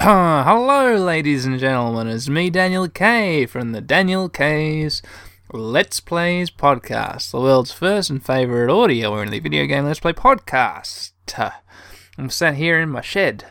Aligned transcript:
Hello, 0.02 0.96
ladies 0.96 1.44
and 1.44 1.60
gentlemen. 1.60 2.08
It's 2.08 2.26
me, 2.26 2.48
Daniel 2.48 2.88
K, 2.88 3.44
from 3.44 3.72
the 3.72 3.82
Daniel 3.82 4.30
K's 4.30 5.02
Let's 5.52 6.00
Plays 6.00 6.50
podcast, 6.50 7.32
the 7.32 7.40
world's 7.40 7.70
first 7.70 8.08
and 8.08 8.24
favorite 8.24 8.72
audio-only 8.72 9.40
video 9.40 9.66
game 9.66 9.84
Let's 9.84 10.00
Play 10.00 10.14
podcast. 10.14 11.12
I'm 12.16 12.30
sat 12.30 12.54
here 12.54 12.80
in 12.80 12.88
my 12.88 13.02
shed. 13.02 13.44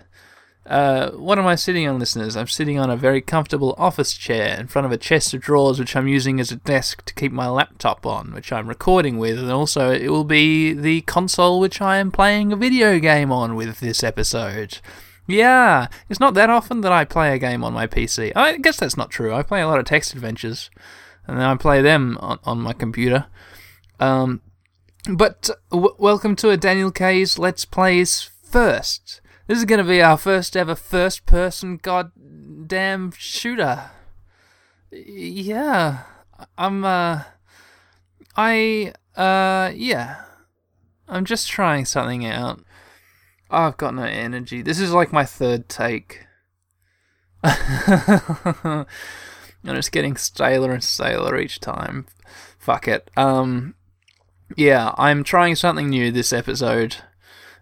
Uh, 0.66 1.12
what 1.12 1.38
am 1.38 1.46
I 1.46 1.54
sitting 1.54 1.88
on, 1.88 2.00
listeners? 2.00 2.36
I'm 2.36 2.48
sitting 2.48 2.80
on 2.80 2.90
a 2.90 2.98
very 2.98 3.22
comfortable 3.22 3.76
office 3.78 4.16
chair 4.16 4.60
in 4.60 4.66
front 4.66 4.88
of 4.88 4.92
a 4.92 4.98
chest 4.98 5.36
of 5.36 5.42
drawers, 5.42 5.78
which 5.78 5.96
I'm 5.96 6.08
using 6.08 6.40
as 6.40 6.52
a 6.52 6.56
desk 6.56 7.06
to 7.06 7.14
keep 7.14 7.32
my 7.32 7.48
laptop 7.48 8.08
on, 8.08 8.34
which 8.34 8.52
I'm 8.52 8.68
recording 8.68 9.20
with, 9.20 9.38
and 9.38 9.52
also 9.52 9.92
it 9.92 10.10
will 10.10 10.24
be 10.24 10.74
the 10.74 11.02
console 11.02 11.60
which 11.60 11.80
I 11.80 11.98
am 11.98 12.10
playing 12.10 12.52
a 12.52 12.56
video 12.56 12.98
game 12.98 13.32
on 13.32 13.54
with 13.54 13.82
this 13.82 14.04
episode. 14.04 14.80
Yeah, 15.30 15.90
it's 16.10 16.20
not 16.20 16.34
that 16.34 16.50
often 16.50 16.82
that 16.82 16.92
I 16.92 17.06
play 17.06 17.36
a 17.36 17.38
game 17.38 17.64
on 17.64 17.72
my 17.72 17.86
PC. 17.86 18.32
I 18.36 18.58
guess 18.58 18.78
that's 18.78 18.98
not 18.98 19.12
true. 19.12 19.32
I 19.32 19.44
play 19.44 19.62
a 19.62 19.68
lot 19.68 19.78
of 19.78 19.86
text 19.86 20.16
adventures, 20.16 20.72
and 21.28 21.38
then 21.38 21.46
I 21.46 21.56
play 21.56 21.84
them 21.84 22.18
on, 22.20 22.40
on 22.46 22.60
my 22.60 22.74
computer. 22.74 23.28
Um, 24.00 24.42
but 25.08 25.52
w- 25.70 25.96
welcome 26.00 26.36
to 26.38 26.50
a 26.50 26.58
Daniel 26.58 26.90
K's 26.90 27.38
Let's 27.38 27.64
Plays 27.64 28.32
first. 28.44 29.22
This 29.46 29.60
is 29.60 29.66
going 29.66 29.78
to 29.78 29.88
be 29.88 30.02
our 30.02 30.18
first 30.18 30.58
ever 30.58 30.74
first 30.74 31.28
person 31.28 31.78
goddamn 31.78 33.12
shooter. 33.16 33.92
Yeah. 34.92 36.06
I'm, 36.58 36.84
uh. 36.84 37.24
I, 38.36 38.94
uh, 39.16 39.72
yeah. 39.76 40.24
I'm 41.08 41.26
just 41.26 41.50
trying 41.50 41.86
something 41.86 42.26
out. 42.26 42.62
Oh, 43.52 43.64
I've 43.64 43.78
got 43.78 43.96
no 43.96 44.04
energy. 44.04 44.62
This 44.62 44.80
is 44.80 44.92
like 44.92 45.12
my 45.12 45.26
third 45.26 45.70
take. 45.70 46.26
and 47.44 48.86
it's 49.64 49.90
getting 49.90 50.16
staler 50.18 50.72
and 50.72 50.84
staler 50.84 51.38
each 51.38 51.60
time. 51.60 52.06
Fuck 52.60 52.88
it. 52.88 53.10
Um, 53.18 53.76
yeah, 54.56 54.94
I'm 54.98 55.24
trying 55.24 55.56
something 55.56 55.90
new 55.90 56.12
this 56.12 56.34
episode. 56.34 56.98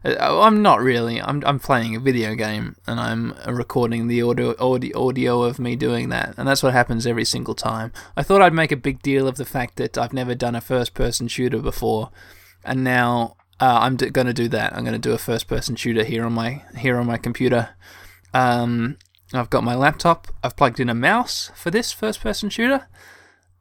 Uh, 0.03 0.41
I'm 0.41 0.61
not 0.61 0.81
really. 0.81 1.21
I'm 1.21 1.43
I'm 1.45 1.59
playing 1.59 1.95
a 1.95 1.99
video 1.99 2.35
game 2.35 2.75
and 2.85 2.99
I'm 2.99 3.33
recording 3.47 4.07
the 4.07 4.21
audio 4.21 4.55
audio 4.59 5.07
audio 5.07 5.43
of 5.43 5.59
me 5.59 5.75
doing 5.75 6.09
that, 6.09 6.35
and 6.37 6.47
that's 6.47 6.63
what 6.63 6.73
happens 6.73 7.07
every 7.07 7.25
single 7.25 7.55
time. 7.55 7.91
I 8.15 8.23
thought 8.23 8.41
I'd 8.41 8.53
make 8.53 8.71
a 8.71 8.77
big 8.77 9.01
deal 9.01 9.27
of 9.27 9.37
the 9.37 9.45
fact 9.45 9.77
that 9.77 9.97
I've 9.97 10.13
never 10.13 10.35
done 10.35 10.55
a 10.55 10.61
first-person 10.61 11.27
shooter 11.29 11.59
before, 11.59 12.11
and 12.63 12.83
now 12.83 13.37
uh, 13.59 13.79
I'm 13.81 13.95
d- 13.95 14.09
going 14.09 14.27
to 14.27 14.33
do 14.33 14.47
that. 14.49 14.73
I'm 14.73 14.83
going 14.83 14.93
to 14.93 14.99
do 14.99 15.13
a 15.13 15.17
first-person 15.17 15.75
shooter 15.75 16.03
here 16.03 16.25
on 16.25 16.33
my 16.33 16.63
here 16.77 16.97
on 16.97 17.07
my 17.07 17.17
computer. 17.17 17.69
Um, 18.33 18.97
I've 19.33 19.49
got 19.49 19.63
my 19.63 19.75
laptop. 19.75 20.27
I've 20.43 20.55
plugged 20.55 20.79
in 20.79 20.89
a 20.89 20.93
mouse 20.93 21.51
for 21.55 21.71
this 21.71 21.91
first-person 21.91 22.49
shooter, 22.49 22.87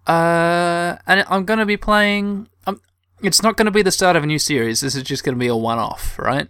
uh, 0.06 0.96
and 1.06 1.24
I'm 1.28 1.44
going 1.44 1.58
to 1.58 1.66
be 1.66 1.76
playing. 1.76 2.48
Um, 2.66 2.80
it's 3.22 3.42
not 3.42 3.56
going 3.56 3.66
to 3.66 3.72
be 3.72 3.82
the 3.82 3.90
start 3.90 4.16
of 4.16 4.24
a 4.24 4.26
new 4.26 4.38
series. 4.38 4.80
This 4.80 4.94
is 4.94 5.02
just 5.02 5.24
going 5.24 5.34
to 5.34 5.40
be 5.40 5.48
a 5.48 5.56
one 5.56 5.78
off, 5.78 6.18
right? 6.18 6.48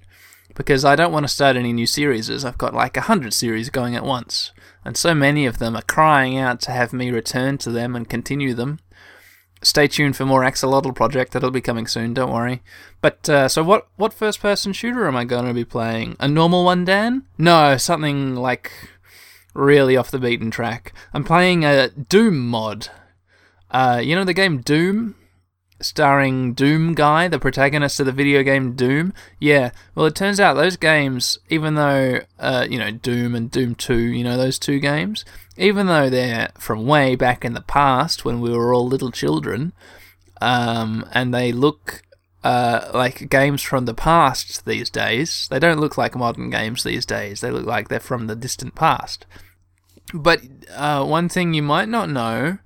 Because 0.55 0.85
I 0.85 0.97
don't 0.97 1.13
want 1.13 1.25
to 1.25 1.33
start 1.33 1.57
any 1.57 1.73
new 1.73 1.87
series. 1.87 2.45
I've 2.45 2.59
got 2.59 2.75
like 2.75 2.97
a 2.97 3.03
hundred 3.03 3.35
series 3.35 3.71
going 3.71 3.95
at 3.95 4.05
once. 4.05 4.53
And 4.85 4.97
so 4.97 5.15
many 5.15 5.47
of 5.47 5.59
them 5.59 5.77
are 5.77 5.83
crying 5.83 6.39
out 6.39 6.61
to 6.63 6.71
have 6.71 6.93
me 6.93 7.11
return 7.11 7.59
to 7.59 7.71
them 7.71 7.97
and 7.97 8.09
continue 8.09 8.55
them. 8.55 8.79
Stay 9.63 9.89
tuned 9.89 10.17
for 10.17 10.27
more 10.27 10.43
Axolotl 10.43 10.95
project. 10.95 11.33
That'll 11.33 11.51
be 11.51 11.61
coming 11.61 11.87
soon. 11.87 12.15
Don't 12.15 12.33
worry. 12.33 12.63
But 13.01 13.29
uh, 13.29 13.49
so 13.49 13.65
what? 13.65 13.89
What 13.97 14.13
first-person 14.13 14.75
shooter 14.75 15.07
am 15.09 15.17
I 15.17 15.25
going 15.25 15.47
to 15.47 15.55
be 15.55 15.65
playing? 15.65 16.17
A 16.21 16.29
normal 16.29 16.65
one, 16.65 16.85
Dan? 16.85 17.25
No, 17.39 17.77
something 17.77 18.37
like 18.37 18.71
really 19.55 19.97
off 19.97 20.11
the 20.11 20.19
beaten 20.19 20.51
track. 20.51 20.93
I'm 21.15 21.25
playing 21.25 21.65
a 21.65 21.89
Doom 21.89 22.47
mod. 22.49 22.89
Uh, 23.71 24.01
you 24.05 24.15
know 24.15 24.25
the 24.25 24.35
game 24.35 24.61
Doom? 24.61 25.17
Starring 25.81 26.55
Doom 26.55 26.95
Guy, 26.95 27.29
the 27.29 27.39
protagonist 27.39 28.01
of 28.01 28.07
the 28.07 28.13
video 28.13 28.43
game 28.43 28.75
Doom. 28.75 29.13
Yeah, 29.39 29.71
well, 29.95 30.07
it 30.07 30.15
turns 30.15 30.41
out 30.41 30.55
those 30.55 30.77
games, 30.77 31.39
even 31.49 31.75
though, 31.75 32.21
uh, 32.39 32.67
you 32.69 32.79
know, 32.79 32.91
Doom 32.91 33.35
and 33.35 33.51
Doom 33.51 33.75
2, 33.75 33.97
you 33.97 34.25
know, 34.25 34.37
those 34.37 34.59
two 34.59 34.81
games, 34.81 35.25
even 35.57 35.87
though 35.87 36.09
they're 36.09 36.51
from 36.59 36.87
way 36.87 37.15
back 37.15 37.45
in 37.45 37.55
the 37.55 37.61
past 37.61 38.25
when 38.25 38.41
we 38.41 38.51
were 38.51 38.73
all 38.73 38.87
little 38.87 39.11
children, 39.11 39.73
um, 40.41 41.09
and 41.13 41.33
they 41.33 41.53
look 41.53 42.03
uh, 42.45 42.91
like 42.95 43.29
games 43.29 43.63
from 43.63 43.87
the 43.87 43.95
past 43.95 44.65
these 44.67 44.89
days, 44.89 45.49
they 45.51 45.59
don't 45.59 45.81
look 45.81 45.99
like 45.99 46.15
modern 46.15 46.49
games 46.51 46.85
these 46.85 47.05
days. 47.05 47.41
They 47.41 47.51
look 47.51 47.67
like 47.67 47.89
they're 47.89 48.01
from 48.01 48.29
the 48.29 48.37
distant 48.37 48.75
past. 48.75 49.27
But 50.15 50.43
uh, 50.73 51.05
one 51.05 51.29
thing 51.29 51.55
you 51.55 51.63
might 51.63 51.89
not 51.89 52.09
know 52.09 52.59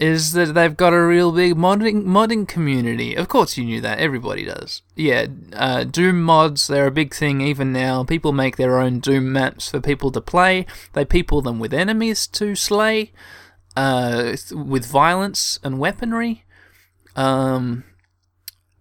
is 0.00 0.32
that 0.32 0.54
they've 0.54 0.76
got 0.76 0.94
a 0.94 1.06
real 1.06 1.30
big 1.30 1.54
modding 1.54 2.04
modding 2.04 2.48
community. 2.48 3.14
Of 3.14 3.28
course, 3.28 3.58
you 3.58 3.64
knew 3.64 3.82
that. 3.82 3.98
Everybody 3.98 4.46
does. 4.46 4.80
Yeah, 4.96 5.26
uh, 5.52 5.84
Doom 5.84 6.22
mods, 6.22 6.66
they're 6.66 6.86
a 6.86 6.90
big 6.90 7.14
thing 7.14 7.42
even 7.42 7.70
now. 7.70 8.02
People 8.04 8.32
make 8.32 8.56
their 8.56 8.80
own 8.80 9.00
Doom 9.00 9.30
maps 9.30 9.68
for 9.68 9.78
people 9.78 10.10
to 10.12 10.20
play. 10.22 10.64
They 10.94 11.04
people 11.04 11.42
them 11.42 11.58
with 11.58 11.74
enemies 11.74 12.26
to 12.28 12.56
slay, 12.56 13.12
uh, 13.76 14.34
with 14.52 14.86
violence 14.86 15.60
and 15.62 15.78
weaponry. 15.78 16.44
Um, 17.14 17.84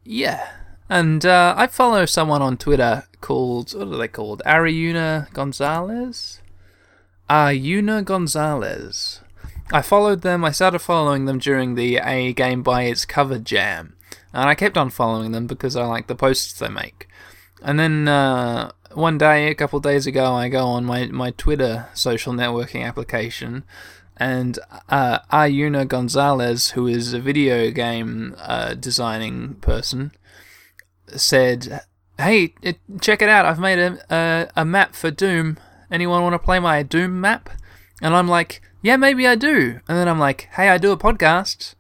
yeah. 0.06 0.48
And 0.90 1.26
uh, 1.26 1.54
I 1.58 1.68
follow 1.68 2.06
someone 2.06 2.42
on 2.42 2.58
Twitter 2.58 3.04
called, 3.20 3.74
what 3.74 3.90
are 3.90 3.98
they 3.98 4.08
called? 4.08 4.42
Arjuna 4.46 5.28
Gonzalez? 5.34 6.42
Arjuna 7.30 8.02
Gonzalez. 8.04 9.20
I 9.72 9.84
followed 9.84 10.22
them. 10.22 10.44
I 10.44 10.52
started 10.52 10.80
following 10.80 11.26
them 11.26 11.38
during 11.38 11.76
the 11.76 11.98
A 11.98 12.34
Game 12.34 12.64
by 12.64 12.84
Its 12.84 13.06
Cover 13.06 13.38
Jam, 13.38 13.96
and 14.34 14.50
I 14.50 14.56
kept 14.56 14.78
on 14.78 14.90
following 14.90 15.32
them 15.32 15.46
because 15.46 15.76
I 15.76 15.86
like 15.86 16.08
the 16.08 16.16
posts 16.16 16.58
they 16.58 16.70
make. 16.70 17.08
And 17.62 17.80
then 17.80 18.08
uh, 18.08 18.72
one 18.94 19.20
day, 19.20 19.48
a 19.48 19.56
couple 19.56 19.80
days 19.80 20.08
ago, 20.08 20.34
I 20.34 20.50
go 20.50 20.66
on 20.66 20.86
my, 20.86 21.06
my 21.08 21.32
Twitter 21.32 21.88
social 21.94 22.34
networking 22.34 22.84
application, 22.84 23.64
and 24.18 24.58
uh, 24.90 25.20
Arjuna 25.30 25.86
Gonzalez, 25.86 26.72
who 26.72 26.88
is 26.88 27.14
a 27.14 27.20
video 27.20 27.70
game 27.70 28.36
uh, 28.40 28.74
designing 28.74 29.56
person, 29.56 30.14
said, 31.16 31.82
"Hey, 32.18 32.56
it, 32.64 32.80
check 33.02 33.22
it 33.22 33.30
out! 33.30 33.46
I've 33.46 33.60
made 33.60 33.78
a, 33.78 34.00
a 34.10 34.62
a 34.62 34.66
map 34.66 34.96
for 34.96 35.12
Doom. 35.12 35.60
Anyone 35.92 36.24
want 36.24 36.34
to 36.34 36.40
play 36.40 36.60
my 36.60 36.82
Doom 36.82 37.22
map?" 37.22 37.52
And 38.02 38.16
I'm 38.16 38.28
like 38.28 38.62
yeah, 38.82 38.96
maybe 38.96 39.28
I 39.28 39.36
do. 39.36 39.80
And 39.88 39.98
then 39.98 40.08
I'm 40.08 40.20
like, 40.20 40.50
hey, 40.54 40.70
I 40.70 40.78
do 40.78 40.92
a 40.92 40.98
podcast. 40.98 41.76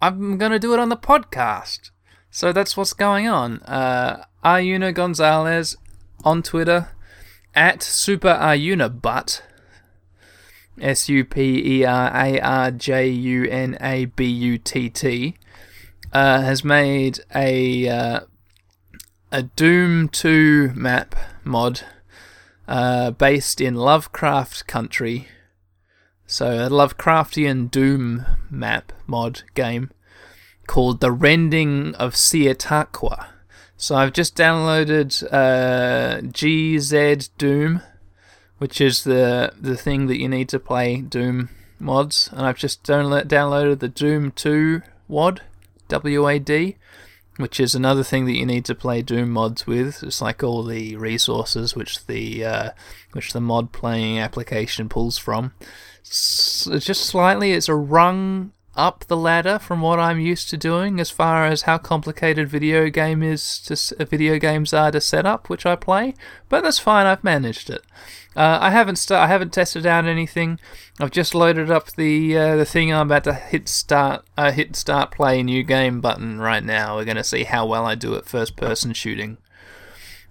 I'm 0.00 0.38
going 0.38 0.52
to 0.52 0.58
do 0.58 0.72
it 0.72 0.78
on 0.78 0.88
the 0.88 0.96
podcast. 0.96 1.90
So 2.30 2.52
that's 2.52 2.76
what's 2.76 2.92
going 2.92 3.26
on. 3.26 3.60
Uh, 3.62 4.24
Arjuna 4.44 4.92
Gonzalez 4.92 5.76
on 6.24 6.42
Twitter 6.42 6.90
at 7.54 7.82
Super 7.82 8.28
Arjuna 8.28 8.88
Butt. 8.88 9.42
S 10.80 11.08
U 11.08 11.24
P 11.24 11.80
E 11.80 11.84
R 11.84 12.12
A 12.14 12.38
R 12.38 12.70
J 12.70 13.08
U 13.08 13.44
N 13.50 13.76
A 13.80 14.04
B 14.04 14.26
U 14.26 14.58
T 14.58 14.88
T 14.88 15.34
uh, 16.12 16.40
has 16.40 16.62
made 16.62 17.18
a 17.34 17.88
uh, 17.88 18.20
a 19.32 19.42
Doom 19.42 20.08
2 20.08 20.74
map 20.76 21.16
mod 21.42 21.80
uh, 22.68 23.10
based 23.10 23.60
in 23.60 23.74
Lovecraft 23.74 24.68
Country 24.68 25.26
so 26.30 26.46
a 26.50 26.68
Lovecraftian 26.68 27.70
Doom 27.70 28.26
map 28.50 28.92
mod 29.06 29.44
game 29.54 29.90
called 30.66 31.00
The 31.00 31.10
Rending 31.10 31.94
of 31.94 32.14
Chautauqua. 32.14 33.30
So 33.78 33.96
I've 33.96 34.12
just 34.12 34.36
downloaded 34.36 35.24
uh, 35.32 36.20
GZ 36.20 37.30
Doom, 37.38 37.80
which 38.58 38.78
is 38.78 39.04
the 39.04 39.54
the 39.58 39.74
thing 39.76 40.06
that 40.08 40.18
you 40.18 40.28
need 40.28 40.50
to 40.50 40.60
play 40.60 41.00
Doom 41.00 41.48
mods, 41.80 42.28
and 42.32 42.42
I've 42.42 42.58
just 42.58 42.84
download, 42.84 43.24
downloaded 43.24 43.78
the 43.78 43.88
Doom 43.88 44.32
2 44.32 44.82
WAD, 45.08 45.40
W-A-D, 45.88 46.76
which 47.38 47.58
is 47.58 47.74
another 47.74 48.02
thing 48.02 48.26
that 48.26 48.36
you 48.36 48.44
need 48.44 48.66
to 48.66 48.74
play 48.74 49.00
Doom 49.00 49.30
mods 49.30 49.66
with. 49.66 50.02
It's 50.02 50.20
like 50.20 50.42
all 50.42 50.62
the 50.62 50.94
resources 50.96 51.74
which 51.74 52.04
the 52.04 52.44
uh, 52.44 52.70
which 53.12 53.32
the 53.32 53.40
mod 53.40 53.72
playing 53.72 54.18
application 54.18 54.90
pulls 54.90 55.16
from 55.16 55.54
just 56.08 57.06
slightly. 57.06 57.52
It's 57.52 57.68
a 57.68 57.74
rung 57.74 58.52
up 58.78 59.04
the 59.08 59.16
ladder 59.16 59.58
from 59.58 59.80
what 59.80 59.98
I'm 59.98 60.20
used 60.20 60.48
to 60.50 60.56
doing 60.56 61.00
as 61.00 61.10
far 61.10 61.46
as 61.46 61.62
how 61.62 61.78
complicated 61.78 62.48
video 62.48 62.88
game 62.90 63.24
is 63.24 63.58
to 63.62 64.04
video 64.06 64.38
games 64.38 64.72
are 64.72 64.92
to 64.92 65.00
set 65.00 65.26
up, 65.26 65.50
which 65.50 65.66
I 65.66 65.74
play. 65.74 66.14
But 66.48 66.62
that's 66.62 66.78
fine. 66.78 67.04
I've 67.04 67.24
managed 67.24 67.70
it. 67.70 67.82
Uh, 68.36 68.58
I 68.60 68.70
haven't 68.70 68.96
st- 68.96 69.18
I 69.18 69.26
haven't 69.26 69.52
tested 69.52 69.84
out 69.84 70.06
anything. 70.06 70.60
I've 71.00 71.10
just 71.10 71.34
loaded 71.34 71.72
up 71.72 71.90
the 71.92 72.36
uh, 72.38 72.56
the 72.56 72.64
thing 72.64 72.92
I'm 72.92 73.08
about 73.08 73.24
to 73.24 73.34
hit 73.34 73.68
start 73.68 74.24
uh, 74.36 74.52
hit 74.52 74.76
start 74.76 75.10
play 75.10 75.42
new 75.42 75.64
game 75.64 76.00
button 76.00 76.40
right 76.40 76.62
now. 76.62 76.96
We're 76.96 77.04
gonna 77.04 77.24
see 77.24 77.44
how 77.44 77.66
well 77.66 77.84
I 77.84 77.96
do 77.96 78.14
at 78.14 78.26
first 78.26 78.56
person 78.56 78.92
shooting. 78.92 79.38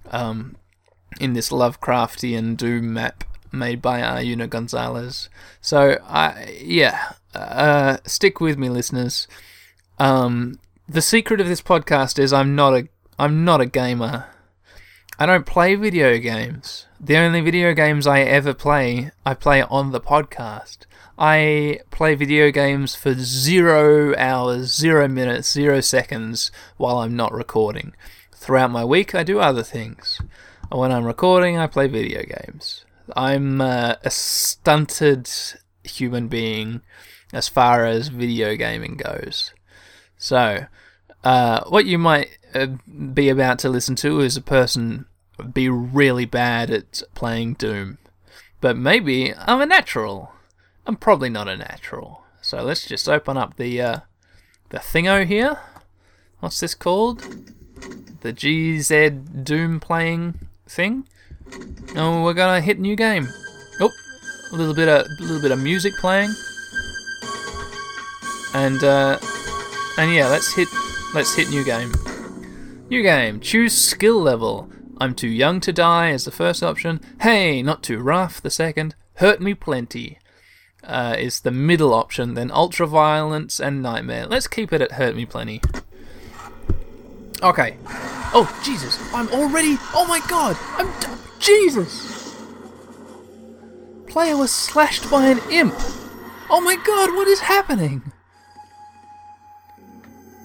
Um, 0.10 0.56
in 1.20 1.34
this 1.34 1.50
Lovecraftian 1.50 2.56
Doom 2.56 2.94
map 2.94 3.26
made 3.52 3.82
by 3.82 4.02
Arjuna 4.02 4.48
Gonzalez. 4.48 5.30
So 5.62 6.00
I 6.08 6.60
yeah, 6.62 7.14
uh, 7.34 7.98
stick 8.06 8.40
with 8.40 8.58
me, 8.58 8.70
listeners. 8.70 9.28
Um, 10.00 10.60
the 10.88 11.02
secret 11.02 11.42
of 11.42 11.48
this 11.48 11.62
podcast 11.62 12.20
is 12.20 12.32
I'm 12.32 12.56
not 12.56 12.74
a 12.74 12.88
I'm 13.20 13.44
not 13.44 13.62
a 13.62 13.66
gamer. 13.66 14.26
I 15.20 15.26
don't 15.26 15.46
play 15.46 15.74
video 15.74 16.18
games. 16.20 16.86
The 17.00 17.18
only 17.18 17.42
video 17.42 17.74
games 17.74 18.06
I 18.06 18.22
ever 18.22 18.54
play, 18.54 19.12
I 19.26 19.34
play 19.34 19.64
on 19.64 19.92
the 19.92 20.00
podcast. 20.00 20.86
I 21.18 21.80
play 21.90 22.14
video 22.14 22.52
games 22.52 22.94
for 22.94 23.16
zero 23.16 24.16
hours, 24.16 24.76
zero 24.76 25.08
minutes, 25.08 25.52
zero 25.52 25.82
seconds 25.82 26.52
while 26.78 27.00
I'm 27.00 27.16
not 27.16 27.34
recording. 27.34 27.94
Throughout 28.32 28.70
my 28.70 28.86
week, 28.86 29.16
I 29.16 29.24
do 29.24 29.40
other 29.40 29.64
things. 29.64 30.22
When 30.72 30.92
I'm 30.92 31.06
recording, 31.06 31.58
I 31.58 31.66
play 31.66 31.88
video 31.88 32.22
games. 32.22 32.86
I'm 33.16 33.62
uh, 33.62 33.96
a 34.04 34.10
stunted 34.10 35.30
human 35.84 36.28
being 36.28 36.82
as 37.34 37.48
far 37.48 37.86
as 37.86 38.08
video 38.08 38.56
gaming 38.56 38.98
goes. 38.98 39.54
So, 40.18 40.66
uh, 41.24 41.64
what 41.70 41.86
you 41.86 41.98
might 41.98 42.38
uh, 42.54 42.68
be 43.14 43.30
about 43.30 43.60
to 43.60 43.70
listen 43.70 43.96
to 43.98 44.20
is 44.22 44.38
a 44.38 44.42
person 44.42 45.06
be 45.54 45.70
really 45.70 46.26
bad 46.26 46.72
at 46.72 47.04
playing 47.14 47.54
Doom. 47.54 47.98
But 48.60 48.78
maybe 48.78 49.34
I'm 49.36 49.62
a 49.62 49.66
natural. 49.66 50.32
I'm 50.86 50.96
probably 50.96 51.30
not 51.30 51.48
a 51.48 51.58
natural. 51.58 52.24
So 52.42 52.64
let's 52.64 52.88
just 52.88 53.08
open 53.08 53.38
up 53.38 53.58
the 53.58 53.82
uh, 53.82 54.00
the 54.70 54.80
thingo 54.80 55.26
here. 55.26 55.60
What's 56.40 56.60
this 56.60 56.76
called? 56.76 57.22
The 58.22 58.34
GZ 58.34 59.44
Doom 59.44 59.80
playing 59.80 60.48
thing. 60.68 61.08
Oh, 61.96 62.24
we're 62.24 62.34
gonna 62.34 62.62
hit 62.62 62.80
new 62.80 62.96
game. 62.96 63.28
Oh, 63.80 63.92
a 64.52 64.56
little 64.56 64.74
bit 64.74 64.88
of 64.88 65.06
a 65.06 65.24
little 65.24 65.42
bit 65.42 65.52
of 65.52 65.60
music 65.60 65.94
playing. 65.98 66.34
And 68.54 68.84
uh, 68.84 69.20
and 69.98 70.14
yeah, 70.14 70.28
let's 70.28 70.54
hit 70.54 70.68
let's 71.14 71.36
hit 71.36 71.50
new 71.50 71.64
game. 71.64 71.92
New 72.90 73.02
game. 73.02 73.40
Choose 73.40 73.76
skill 73.76 74.22
level. 74.22 74.70
I'm 75.00 75.14
too 75.14 75.28
young 75.28 75.60
to 75.62 75.74
die 75.74 76.12
is 76.12 76.26
the 76.26 76.32
first 76.32 76.64
option. 76.64 77.02
Hey, 77.22 77.62
not 77.62 77.84
too 77.84 78.00
rough, 78.00 78.42
the 78.42 78.50
second. 78.50 78.96
Hurt 79.16 79.42
me 79.42 79.54
plenty 79.54 80.20
uh, 80.84 81.16
is 81.20 81.42
the 81.42 81.52
middle 81.52 81.94
option. 81.94 82.34
Then 82.34 82.50
ultra 82.52 82.88
violence 82.88 83.60
and 83.60 83.84
nightmare. 83.84 84.26
Let's 84.26 84.48
keep 84.48 84.72
it 84.74 84.82
at 84.82 84.94
hurt 84.94 85.16
me 85.16 85.26
plenty. 85.26 85.62
Okay. 87.44 87.78
Oh 88.34 88.60
Jesus! 88.64 88.98
I'm 89.14 89.28
already. 89.30 89.78
Oh 89.94 90.06
my 90.08 90.20
God! 90.28 90.58
I'm. 90.78 91.18
Jesus! 91.48 92.36
Player 94.08 94.36
was 94.36 94.52
slashed 94.52 95.10
by 95.10 95.28
an 95.28 95.40
imp. 95.50 95.76
Oh 96.50 96.60
my 96.60 96.76
God! 96.76 97.16
What 97.16 97.30
is 97.30 97.40
happening? 97.40 98.12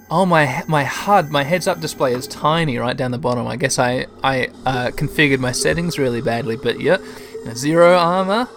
Oh 0.09 0.25
my 0.25 0.63
my 0.67 0.85
HUD, 0.85 1.29
my 1.29 1.43
heads 1.43 1.67
up 1.67 1.81
display 1.81 2.13
is 2.13 2.25
tiny 2.25 2.77
right 2.77 2.95
down 2.95 3.11
the 3.11 3.17
bottom. 3.17 3.47
I 3.47 3.57
guess 3.57 3.77
I 3.79 4.05
I 4.23 4.47
uh, 4.65 4.91
configured 4.91 5.39
my 5.39 5.51
settings 5.51 5.99
really 5.99 6.21
badly, 6.21 6.55
but 6.55 6.79
yeah, 6.79 6.97
zero 7.53 7.97
armor, 7.97 8.47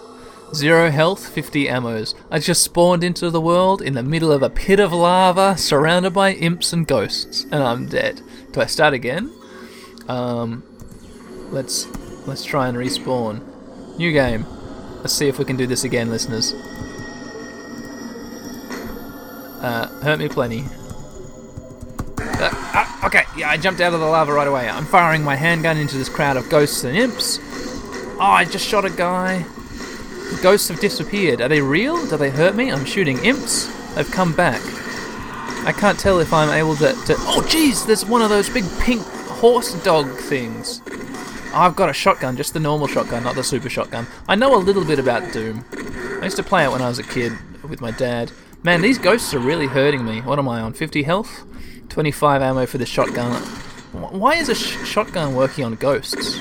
zero 0.53 0.89
health, 0.89 1.27
50 1.27 1.65
ammos. 1.65 2.15
I 2.31 2.39
just 2.39 2.63
spawned 2.63 3.03
into 3.03 3.29
the 3.29 3.41
world 3.41 3.81
in 3.81 3.93
the 3.93 4.03
middle 4.03 4.31
of 4.31 4.41
a 4.41 4.49
pit 4.49 4.79
of 4.79 4.93
lava, 4.93 5.57
surrounded 5.57 6.13
by 6.13 6.31
imps 6.33 6.71
and 6.71 6.87
ghosts, 6.87 7.43
and 7.51 7.61
I'm 7.61 7.87
dead. 7.87 8.21
Do 8.53 8.61
I 8.61 8.67
start 8.67 8.93
again? 8.93 9.33
Um, 10.07 10.63
let's 11.51 11.87
let's 12.27 12.43
try 12.43 12.67
and 12.67 12.77
respawn. 12.77 13.41
New 13.97 14.11
game. 14.11 14.45
Let's 14.97 15.13
see 15.13 15.27
if 15.27 15.39
we 15.39 15.45
can 15.45 15.55
do 15.55 15.65
this 15.65 15.83
again, 15.83 16.09
listeners. 16.09 16.53
Uh, 19.61 19.87
hurt 20.03 20.19
me 20.19 20.27
plenty. 20.27 20.65
Uh, 22.19 22.49
uh, 22.51 23.05
okay, 23.05 23.23
yeah, 23.35 23.49
I 23.49 23.57
jumped 23.57 23.81
out 23.81 23.93
of 23.93 23.99
the 23.99 24.05
lava 24.05 24.33
right 24.33 24.47
away. 24.47 24.69
I'm 24.69 24.85
firing 24.85 25.23
my 25.23 25.35
handgun 25.35 25.77
into 25.77 25.97
this 25.97 26.09
crowd 26.09 26.37
of 26.37 26.47
ghosts 26.49 26.83
and 26.83 26.95
imps. 26.95 27.39
Oh, 28.19 28.21
I 28.21 28.45
just 28.45 28.67
shot 28.67 28.85
a 28.85 28.89
guy. 28.89 29.39
The 29.39 30.39
ghosts 30.43 30.67
have 30.67 30.79
disappeared. 30.79 31.41
Are 31.41 31.47
they 31.47 31.61
real? 31.61 32.05
Do 32.07 32.17
they 32.17 32.29
hurt 32.29 32.55
me? 32.55 32.71
I'm 32.71 32.85
shooting 32.85 33.17
imps. 33.23 33.65
They've 33.95 34.09
come 34.11 34.35
back. 34.35 34.61
I 35.65 35.73
can't 35.75 35.99
tell 35.99 36.19
if 36.19 36.33
I'm 36.33 36.49
able 36.49 36.75
to. 36.75 36.93
to... 36.93 37.15
Oh, 37.19 37.43
jeez, 37.47 37.85
there's 37.87 38.05
one 38.05 38.21
of 38.21 38.29
those 38.29 38.49
big 38.49 38.65
pink 38.79 39.01
horse 39.01 39.73
dog 39.83 40.09
things. 40.17 40.81
I've 41.53 41.75
got 41.75 41.89
a 41.89 41.93
shotgun, 41.93 42.37
just 42.37 42.53
the 42.53 42.59
normal 42.59 42.87
shotgun, 42.87 43.23
not 43.23 43.35
the 43.35 43.43
super 43.43 43.69
shotgun. 43.69 44.07
I 44.27 44.35
know 44.35 44.55
a 44.55 44.57
little 44.57 44.85
bit 44.85 44.99
about 44.99 45.33
Doom. 45.33 45.65
I 46.21 46.25
used 46.25 46.37
to 46.37 46.43
play 46.43 46.63
it 46.63 46.71
when 46.71 46.81
I 46.81 46.89
was 46.89 46.99
a 46.99 47.03
kid 47.03 47.33
with 47.63 47.81
my 47.81 47.91
dad. 47.91 48.31
Man, 48.63 48.81
these 48.81 48.97
ghosts 48.97 49.33
are 49.33 49.39
really 49.39 49.67
hurting 49.67 50.05
me. 50.05 50.21
What 50.21 50.39
am 50.39 50.49
I 50.49 50.61
on? 50.61 50.73
50 50.73 51.03
health? 51.03 51.43
25 51.89 52.41
ammo 52.41 52.65
for 52.65 52.77
the 52.77 52.85
shotgun. 52.85 53.41
Why 53.91 54.35
is 54.35 54.49
a 54.49 54.55
sh- 54.55 54.85
shotgun 54.85 55.35
working 55.35 55.63
on 55.63 55.75
ghosts? 55.75 56.37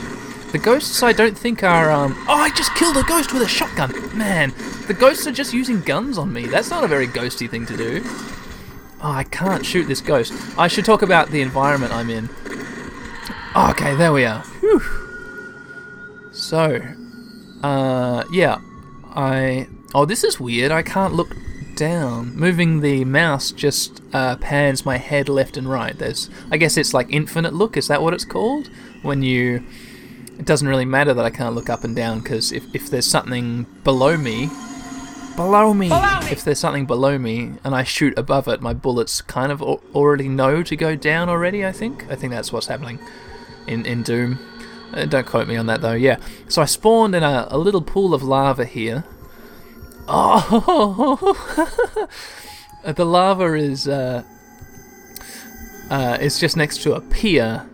The 0.52 0.58
ghosts 0.58 1.02
I 1.02 1.12
don't 1.12 1.36
think 1.36 1.62
are, 1.62 1.90
um... 1.90 2.14
Oh, 2.28 2.34
I 2.34 2.50
just 2.50 2.74
killed 2.74 2.96
a 2.96 3.02
ghost 3.02 3.32
with 3.32 3.42
a 3.42 3.48
shotgun! 3.48 3.92
Man, 4.16 4.54
the 4.86 4.94
ghosts 4.94 5.26
are 5.26 5.32
just 5.32 5.52
using 5.52 5.80
guns 5.82 6.18
on 6.18 6.32
me. 6.32 6.46
That's 6.46 6.70
not 6.70 6.84
a 6.84 6.88
very 6.88 7.06
ghosty 7.06 7.48
thing 7.48 7.66
to 7.66 7.76
do. 7.76 8.02
Oh, 9.02 9.12
I 9.12 9.24
can't 9.24 9.64
shoot 9.64 9.84
this 9.84 10.00
ghost. 10.00 10.32
I 10.58 10.68
should 10.68 10.84
talk 10.84 11.02
about 11.02 11.30
the 11.30 11.42
environment 11.42 11.92
I'm 11.92 12.10
in. 12.10 12.28
Okay, 13.56 13.94
there 13.94 14.12
we 14.12 14.26
are. 14.26 14.42
Whew. 14.60 14.82
So, 16.30 16.82
uh, 17.62 18.24
yeah, 18.30 18.60
I... 19.14 19.68
Oh, 19.94 20.04
this 20.04 20.24
is 20.24 20.38
weird. 20.38 20.70
I 20.70 20.82
can't 20.82 21.14
look 21.14 21.34
down. 21.74 22.36
Moving 22.36 22.80
the 22.80 23.06
mouse 23.06 23.52
just 23.52 24.02
uh, 24.12 24.36
pans 24.36 24.84
my 24.84 24.98
head 24.98 25.30
left 25.30 25.56
and 25.56 25.70
right. 25.70 25.98
There's, 25.98 26.28
I 26.50 26.58
guess 26.58 26.76
it's 26.76 26.92
like 26.92 27.06
infinite 27.08 27.54
look. 27.54 27.78
Is 27.78 27.88
that 27.88 28.02
what 28.02 28.12
it's 28.12 28.26
called? 28.26 28.68
When 29.00 29.22
you, 29.22 29.64
it 30.38 30.44
doesn't 30.44 30.68
really 30.68 30.84
matter 30.84 31.14
that 31.14 31.24
I 31.24 31.30
can't 31.30 31.54
look 31.54 31.70
up 31.70 31.82
and 31.82 31.96
down 31.96 32.20
because 32.20 32.52
if 32.52 32.62
if 32.74 32.90
there's 32.90 33.06
something 33.06 33.64
below 33.84 34.18
me, 34.18 34.50
below 35.34 35.72
me, 35.72 35.88
Below 35.88 36.20
me! 36.20 36.30
if 36.30 36.44
there's 36.44 36.58
something 36.58 36.84
below 36.84 37.16
me 37.16 37.52
and 37.64 37.74
I 37.74 37.84
shoot 37.84 38.18
above 38.18 38.48
it, 38.48 38.60
my 38.60 38.74
bullets 38.74 39.22
kind 39.22 39.50
of 39.50 39.62
al- 39.62 39.80
already 39.94 40.28
know 40.28 40.62
to 40.62 40.76
go 40.76 40.94
down 40.94 41.30
already. 41.30 41.64
I 41.64 41.72
think. 41.72 42.06
I 42.10 42.16
think 42.16 42.32
that's 42.32 42.52
what's 42.52 42.66
happening 42.66 42.98
in 43.66 43.86
in 43.86 44.02
Doom. 44.02 44.38
Uh, 44.92 45.04
don't 45.04 45.26
quote 45.26 45.48
me 45.48 45.56
on 45.56 45.66
that 45.66 45.80
though. 45.80 45.92
Yeah. 45.92 46.18
So 46.48 46.62
I 46.62 46.64
spawned 46.64 47.14
in 47.14 47.22
a, 47.22 47.48
a 47.50 47.58
little 47.58 47.82
pool 47.82 48.14
of 48.14 48.22
lava 48.22 48.64
here. 48.64 49.04
Oh, 50.08 51.18
the 52.84 53.04
lava 53.04 53.54
is 53.54 53.88
uh, 53.88 54.22
uh, 55.90 56.18
is 56.20 56.38
just 56.38 56.56
next 56.56 56.82
to 56.82 56.94
a 56.94 57.00
pier, 57.00 57.68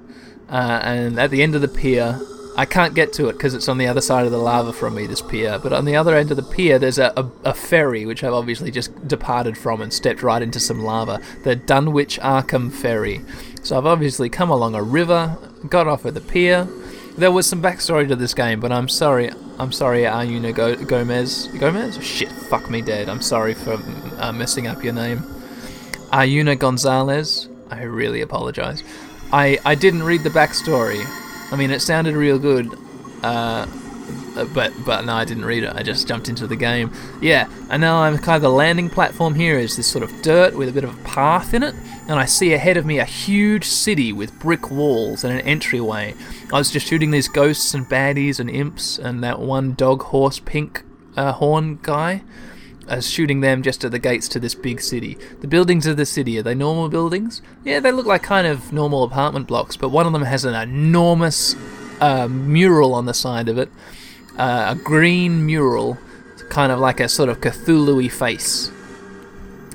uh, 0.49 0.81
and 0.83 1.21
at 1.21 1.31
the 1.31 1.43
end 1.43 1.55
of 1.55 1.61
the 1.61 1.69
pier, 1.69 2.19
I 2.57 2.67
can't 2.67 2.95
get 2.95 3.13
to 3.15 3.29
it 3.29 3.33
because 3.33 3.55
it's 3.55 3.69
on 3.69 3.79
the 3.79 3.87
other 3.87 4.01
side 4.03 4.27
of 4.27 4.33
the 4.33 4.39
lava 4.39 4.73
from 4.73 4.95
me. 4.95 5.07
This 5.07 5.23
pier, 5.23 5.59
but 5.59 5.73
on 5.73 5.85
the 5.85 5.97
other 5.97 6.15
end 6.15 6.31
of 6.31 6.37
the 6.37 6.43
pier, 6.43 6.79
there's 6.79 6.99
a, 6.99 7.13
a, 7.17 7.31
a 7.51 7.55
ferry 7.55 8.05
which 8.05 8.23
I've 8.23 8.35
obviously 8.35 8.71
just 8.71 9.09
departed 9.09 9.57
from 9.57 9.81
and 9.81 9.93
stepped 9.93 10.23
right 10.23 10.43
into 10.43 10.61
some 10.61 10.83
lava. 10.83 11.21
The 11.45 11.57
Dunwich 11.57 12.19
Arkham 12.21 12.71
ferry. 12.71 13.23
So 13.63 13.79
I've 13.79 13.87
obviously 13.87 14.29
come 14.29 14.51
along 14.51 14.75
a 14.75 14.83
river, 14.83 15.37
got 15.69 15.87
off 15.87 16.05
at 16.05 16.15
the 16.15 16.21
pier. 16.21 16.69
There 17.17 17.31
was 17.31 17.47
some 17.47 17.63
backstory 17.63 18.09
to 18.09 18.17
this 18.17 18.35
game, 18.35 18.61
but 18.61 18.73
I'm 18.73 18.89
sorry. 18.89 19.31
I'm 19.59 19.71
sorry, 19.73 20.07
Arjuna 20.07 20.53
Go- 20.53 20.77
Gomez. 20.77 21.47
Gomez? 21.59 22.03
Shit, 22.05 22.31
fuck 22.33 22.69
me 22.71 22.83
dead. 22.83 23.09
I'm 23.09 23.23
sorry 23.23 23.55
for 23.55 23.75
uh, 24.19 24.33
messing 24.33 24.67
up 24.67 24.83
your 24.83 24.95
name. 24.95 25.23
Arjuna 26.11 26.57
Gonzalez. 26.57 27.49
I 27.71 27.83
really 27.85 28.21
apologize. 28.21 28.83
I, 29.33 29.59
I 29.65 29.75
didn't 29.75 30.03
read 30.03 30.23
the 30.23 30.31
backstory. 30.31 31.03
I 31.53 31.57
mean, 31.57 31.71
it 31.71 31.81
sounded 31.81 32.17
real 32.17 32.39
good, 32.39 32.73
uh, 33.23 33.67
but 34.55 34.73
but 34.87 35.05
no, 35.05 35.13
I 35.13 35.27
didn't 35.27 35.45
read 35.45 35.65
it. 35.65 35.73
I 35.75 35.83
just 35.83 36.09
jumped 36.09 36.31
into 36.31 36.47
the 36.47 36.57
game. 36.57 36.91
Yeah, 37.21 37.47
and 37.69 37.81
now 37.83 38.03
I'm 38.03 38.17
kind 38.17 38.37
of 38.37 38.43
the 38.43 38.51
landing 38.51 38.89
platform 38.89 39.35
here 39.35 39.59
is 39.59 39.77
this 39.77 39.87
sort 39.87 40.03
of 40.03 40.23
dirt 40.23 40.57
with 40.57 40.71
a 40.71 40.73
bit 40.73 40.83
of 40.83 40.99
a 40.99 41.03
path 41.05 41.53
in 41.53 41.63
it, 41.63 41.75
and 42.09 42.19
I 42.19 42.25
see 42.25 42.55
ahead 42.55 42.79
of 42.79 42.87
me 42.87 42.99
a 42.99 43.05
huge 43.05 43.67
city 43.67 44.13
with 44.15 44.39
brick 44.41 44.71
walls 44.71 45.25
and 45.25 45.39
an 45.39 45.47
entryway. 45.47 46.15
I 46.53 46.59
was 46.59 46.71
just 46.71 46.87
shooting 46.87 47.11
these 47.11 47.29
ghosts 47.29 47.75
and 47.75 47.87
baddies 47.87 48.41
and 48.41 48.49
imps 48.49 48.99
and 48.99 49.23
that 49.23 49.39
one 49.39 49.75
dog 49.75 50.05
horse 50.05 50.39
pink 50.39 50.83
uh, 51.17 51.33
horn 51.33 51.79
guy. 51.83 52.23
I 52.93 52.97
was 52.97 53.09
shooting 53.09 53.41
them 53.41 53.63
just 53.63 53.85
at 53.85 53.91
the 53.91 53.99
gates 53.99 54.29
to 54.29 54.39
this 54.39 54.55
big 54.55 54.83
city. 54.83 55.17
The 55.41 55.49
buildings 55.49 55.87
of 55.87 55.97
the 55.97 56.05
city, 56.05 56.39
are 56.39 56.43
they 56.43 56.55
normal 56.55 56.91
buildings? 56.91 57.41
Yeah, 57.65 57.81
they 57.81 57.91
look 57.91 58.05
like 58.05 58.23
kind 58.23 58.47
of 58.47 58.71
normal 58.71 59.03
apartment 59.03 59.47
blocks, 59.47 59.79
but 59.79 59.89
one 59.89 60.05
of 60.05 60.13
them 60.13 60.25
has 60.25 60.45
an 60.45 60.55
enormous 60.55 61.57
uh, 62.03 62.29
mural 62.29 62.93
on 62.93 63.07
the 63.07 63.15
side 63.15 63.49
of 63.49 63.57
it. 63.57 63.71
Uh, 64.37 64.75
a 64.77 64.85
green 64.85 65.47
mural, 65.47 65.97
kind 66.51 66.71
of 66.71 66.81
like 66.81 67.01
a 67.01 67.09
sort 67.09 67.31
of 67.31 67.41
Cthulhu 67.41 68.13
face. 68.13 68.71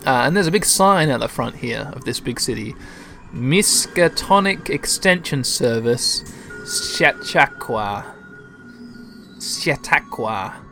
Uh, 0.05 0.21
and 0.25 0.35
there's 0.35 0.45
a 0.45 0.51
big 0.51 0.63
sign 0.63 1.09
at 1.09 1.19
the 1.19 1.27
front 1.27 1.55
here 1.55 1.91
of 1.93 2.05
this 2.05 2.19
big 2.19 2.39
city. 2.39 2.75
Miskatonic 3.33 4.69
Extension 4.69 5.43
Service, 5.43 6.21
Shatchakwa. 6.65 8.13
Chautauqua. 9.41 10.66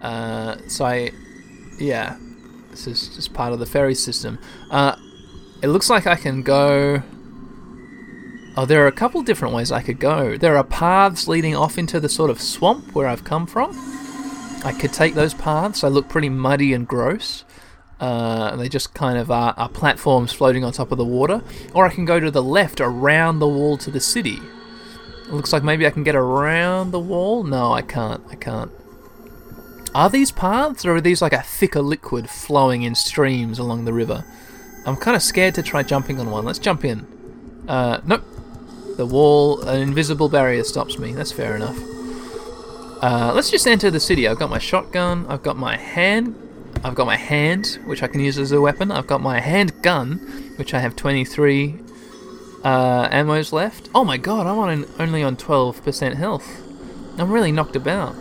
Uh, 0.00 0.56
so 0.68 0.84
I, 0.84 1.12
yeah, 1.78 2.16
this 2.70 2.86
is 2.86 3.08
just 3.14 3.32
part 3.32 3.52
of 3.52 3.58
the 3.58 3.66
ferry 3.66 3.94
system. 3.94 4.38
Uh, 4.70 4.96
it 5.62 5.68
looks 5.68 5.88
like 5.88 6.06
I 6.06 6.16
can 6.16 6.42
go. 6.42 7.02
Oh, 8.58 8.64
there 8.64 8.82
are 8.84 8.86
a 8.86 8.92
couple 8.92 9.22
different 9.22 9.54
ways 9.54 9.70
I 9.70 9.82
could 9.82 9.98
go. 9.98 10.36
There 10.36 10.56
are 10.56 10.64
paths 10.64 11.28
leading 11.28 11.54
off 11.54 11.76
into 11.76 12.00
the 12.00 12.08
sort 12.08 12.30
of 12.30 12.40
swamp 12.40 12.94
where 12.94 13.06
I've 13.06 13.24
come 13.24 13.46
from. 13.46 13.70
I 14.64 14.72
could 14.72 14.92
take 14.92 15.14
those 15.14 15.34
paths. 15.34 15.82
They 15.82 15.88
look 15.88 16.08
pretty 16.08 16.28
muddy 16.28 16.72
and 16.72 16.88
gross. 16.88 17.44
Uh, 18.00 18.56
they 18.56 18.68
just 18.68 18.94
kind 18.94 19.18
of 19.18 19.30
are, 19.30 19.54
are 19.56 19.68
platforms 19.68 20.32
floating 20.32 20.64
on 20.64 20.72
top 20.72 20.92
of 20.92 20.98
the 20.98 21.04
water. 21.04 21.42
Or 21.74 21.86
I 21.86 21.90
can 21.90 22.04
go 22.04 22.18
to 22.18 22.30
the 22.30 22.42
left 22.42 22.80
around 22.80 23.38
the 23.38 23.48
wall 23.48 23.76
to 23.78 23.90
the 23.90 24.00
city. 24.00 24.38
It 25.26 25.32
looks 25.32 25.52
like 25.52 25.62
maybe 25.62 25.86
I 25.86 25.90
can 25.90 26.02
get 26.04 26.16
around 26.16 26.90
the 26.90 27.00
wall. 27.00 27.42
No, 27.42 27.72
I 27.72 27.82
can't. 27.82 28.22
I 28.30 28.36
can't. 28.36 28.70
Are 29.96 30.10
these 30.10 30.30
paths, 30.30 30.84
or 30.84 30.96
are 30.96 31.00
these 31.00 31.22
like 31.22 31.32
a 31.32 31.40
thicker 31.40 31.80
liquid 31.80 32.28
flowing 32.28 32.82
in 32.82 32.94
streams 32.94 33.58
along 33.58 33.86
the 33.86 33.94
river? 33.94 34.26
I'm 34.84 34.94
kind 34.94 35.16
of 35.16 35.22
scared 35.22 35.54
to 35.54 35.62
try 35.62 35.82
jumping 35.82 36.20
on 36.20 36.30
one. 36.30 36.44
Let's 36.44 36.58
jump 36.58 36.84
in. 36.84 37.06
Uh, 37.66 38.02
nope. 38.04 38.22
The 38.98 39.06
wall, 39.06 39.62
an 39.62 39.80
invisible 39.80 40.28
barrier 40.28 40.64
stops 40.64 40.98
me. 40.98 41.14
That's 41.14 41.32
fair 41.32 41.56
enough. 41.56 41.78
Uh, 43.02 43.32
let's 43.34 43.50
just 43.50 43.66
enter 43.66 43.90
the 43.90 43.98
city. 43.98 44.28
I've 44.28 44.38
got 44.38 44.50
my 44.50 44.58
shotgun. 44.58 45.24
I've 45.30 45.42
got 45.42 45.56
my 45.56 45.78
hand. 45.78 46.36
I've 46.84 46.94
got 46.94 47.06
my 47.06 47.16
hand, 47.16 47.78
which 47.86 48.02
I 48.02 48.06
can 48.06 48.20
use 48.20 48.38
as 48.38 48.52
a 48.52 48.60
weapon. 48.60 48.92
I've 48.92 49.06
got 49.06 49.22
my 49.22 49.40
handgun, 49.40 50.18
which 50.56 50.74
I 50.74 50.80
have 50.80 50.94
23 50.94 51.74
uh, 52.64 53.08
ammos 53.08 53.50
left. 53.50 53.88
Oh 53.94 54.04
my 54.04 54.18
god, 54.18 54.46
I'm 54.46 54.58
on 54.58 54.68
an, 54.68 54.84
only 54.98 55.22
on 55.22 55.38
12% 55.38 56.16
health. 56.16 56.62
I'm 57.16 57.32
really 57.32 57.50
knocked 57.50 57.76
about. 57.76 58.14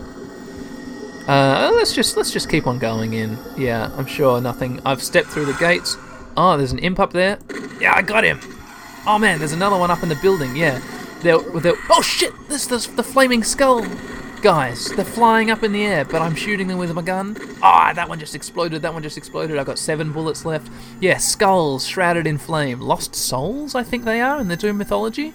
Uh, 1.28 1.72
let's 1.74 1.94
just 1.94 2.16
let's 2.18 2.32
just 2.32 2.50
keep 2.50 2.68
on 2.68 2.78
going 2.78 3.14
in. 3.14 3.38
Yeah, 3.58 3.92
I'm 3.98 4.06
sure 4.06 4.40
nothing. 4.40 4.80
I've 4.86 5.02
stepped 5.02 5.30
through 5.30 5.46
the 5.46 5.54
gates. 5.54 5.98
Oh, 6.38 6.56
there's 6.58 6.72
an 6.72 6.80
imp 6.80 7.00
up 7.00 7.14
there. 7.14 7.40
Yeah, 7.80 7.94
I 7.96 8.02
got 8.02 8.24
him. 8.24 8.40
Oh 9.08 9.18
man, 9.18 9.40
there's 9.40 9.54
another 9.54 9.78
one 9.78 9.90
up 9.90 10.04
in 10.04 10.10
the 10.10 10.16
building. 10.16 10.56
Yeah, 10.56 10.82
they're, 11.22 11.40
they're 11.40 11.76
oh 11.90 12.02
shit! 12.02 12.34
This 12.48 12.72
is 12.72 12.88
the 12.96 13.04
flaming 13.04 13.44
skull 13.44 13.86
guys. 14.46 14.92
They're 14.92 15.04
flying 15.04 15.50
up 15.50 15.64
in 15.64 15.72
the 15.72 15.84
air, 15.84 16.06
but 16.06 16.22
I'm 16.22 16.36
shooting 16.36 16.68
them 16.68 16.78
with 16.78 16.94
my 16.94 17.02
gun. 17.02 17.36
Ah, 17.64 17.90
oh, 17.90 17.96
that 17.96 18.08
one 18.08 18.20
just 18.20 18.36
exploded. 18.36 18.84
That 18.84 18.94
one 18.94 19.02
just 19.02 19.18
exploded. 19.18 19.58
I've 19.58 19.66
got 19.66 19.80
seven 19.80 20.12
bullets 20.12 20.46
left. 20.46 20.72
Yeah, 21.00 21.18
skulls 21.18 21.88
shrouded 21.88 22.28
in 22.28 22.38
flame. 22.38 22.80
Lost 22.80 23.16
souls, 23.16 23.74
I 23.74 23.82
think 23.82 24.06
they 24.06 24.22
are 24.22 24.40
in 24.40 24.48
the 24.48 24.56
Doom 24.56 24.78
mythology. 24.78 25.34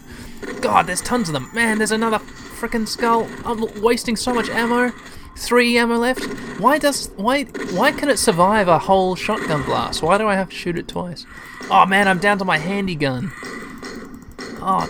God, 0.61 0.87
there's 0.87 1.01
tons 1.01 1.29
of 1.29 1.33
them. 1.33 1.51
Man, 1.53 1.79
there's 1.79 1.91
another 1.91 2.19
freaking 2.19 2.87
skull. 2.87 3.29
I'm 3.45 3.83
wasting 3.83 4.15
so 4.15 4.33
much 4.33 4.49
ammo. 4.49 4.93
Three 5.37 5.77
ammo 5.79 5.97
left. 5.97 6.25
Why 6.61 6.79
does 6.79 7.11
why 7.17 7.45
why 7.45 7.93
can 7.93 8.09
it 8.09 8.19
survive 8.19 8.69
a 8.69 8.79
whole 8.79 9.17
shotgun 9.17 9.63
blast? 9.63 10.03
Why 10.03 10.19
do 10.19 10.29
I 10.29 10.35
have 10.35 10.51
to 10.51 10.57
shoot 10.57 10.77
it 10.77 10.89
twice? 10.89 11.27
Oh 11.71 11.87
man, 11.87 12.09
I'm 12.09 12.19
down 12.19 12.39
to 12.39 12.45
my 12.45 12.59
handy 12.59 12.95
gun. 12.95 13.33
Oh, 14.63 14.87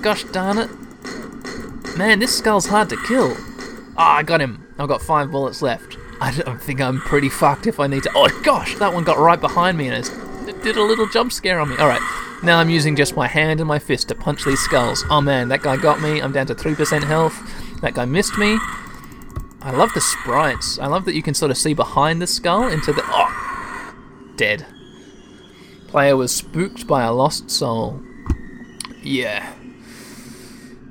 gosh 0.00 0.24
darn 0.24 0.58
it. 0.58 0.70
Man, 1.98 2.20
this 2.20 2.36
skull's 2.36 2.66
hard 2.66 2.88
to 2.88 2.96
kill. 3.06 3.36
Ah, 3.96 4.14
oh, 4.14 4.18
I 4.18 4.22
got 4.22 4.40
him. 4.40 4.66
I've 4.78 4.88
got 4.88 5.02
five 5.02 5.30
bullets 5.30 5.60
left. 5.60 5.98
I 6.20 6.32
don't 6.32 6.62
think 6.62 6.80
I'm 6.80 7.00
pretty 7.00 7.28
fucked 7.28 7.66
if 7.66 7.78
I 7.78 7.86
need 7.86 8.04
to. 8.04 8.10
Oh 8.14 8.28
gosh, 8.42 8.76
that 8.76 8.94
one 8.94 9.04
got 9.04 9.18
right 9.18 9.40
behind 9.40 9.76
me 9.76 9.88
and 9.88 10.06
it 10.48 10.62
did 10.62 10.76
a 10.76 10.82
little 10.82 11.06
jump 11.08 11.32
scare 11.32 11.60
on 11.60 11.68
me. 11.68 11.76
Alright, 11.76 12.00
now 12.42 12.58
I'm 12.58 12.70
using 12.70 12.96
just 12.96 13.16
my 13.16 13.26
hand 13.26 13.60
and 13.60 13.68
my 13.68 13.78
fist 13.78 14.08
to 14.08 14.14
punch 14.14 14.44
these 14.44 14.60
skulls. 14.60 15.04
Oh 15.10 15.20
man, 15.20 15.48
that 15.48 15.62
guy 15.62 15.76
got 15.76 16.00
me. 16.00 16.20
I'm 16.20 16.32
down 16.32 16.46
to 16.46 16.54
3% 16.54 17.02
health. 17.02 17.36
That 17.80 17.94
guy 17.94 18.04
missed 18.04 18.38
me. 18.38 18.58
I 19.64 19.70
love 19.70 19.92
the 19.94 20.00
sprites. 20.00 20.78
I 20.78 20.86
love 20.86 21.04
that 21.04 21.14
you 21.14 21.22
can 21.22 21.34
sort 21.34 21.52
of 21.52 21.56
see 21.56 21.72
behind 21.72 22.20
the 22.20 22.26
skull 22.26 22.68
into 22.68 22.92
the. 22.92 23.02
Oh! 23.06 23.94
Dead. 24.36 24.66
Player 25.86 26.16
was 26.16 26.34
spooked 26.34 26.86
by 26.86 27.04
a 27.04 27.12
lost 27.12 27.50
soul. 27.50 28.02
Yeah. 29.02 29.52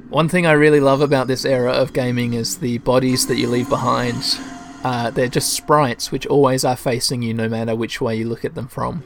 One 0.09 0.29
thing 0.29 0.45
I 0.45 0.53
really 0.53 0.79
love 0.79 1.01
about 1.01 1.27
this 1.27 1.43
era 1.43 1.71
of 1.71 1.93
gaming 1.93 2.33
is 2.33 2.59
the 2.59 2.77
bodies 2.79 3.27
that 3.27 3.37
you 3.37 3.47
leave 3.47 3.67
behind. 3.67 4.23
Uh, 4.83 5.09
they're 5.09 5.27
just 5.27 5.53
sprites 5.53 6.11
which 6.11 6.25
always 6.25 6.63
are 6.63 6.75
facing 6.75 7.21
you 7.21 7.33
no 7.33 7.49
matter 7.49 7.75
which 7.75 7.99
way 7.99 8.15
you 8.15 8.27
look 8.27 8.45
at 8.45 8.55
them 8.55 8.67
from. 8.67 9.03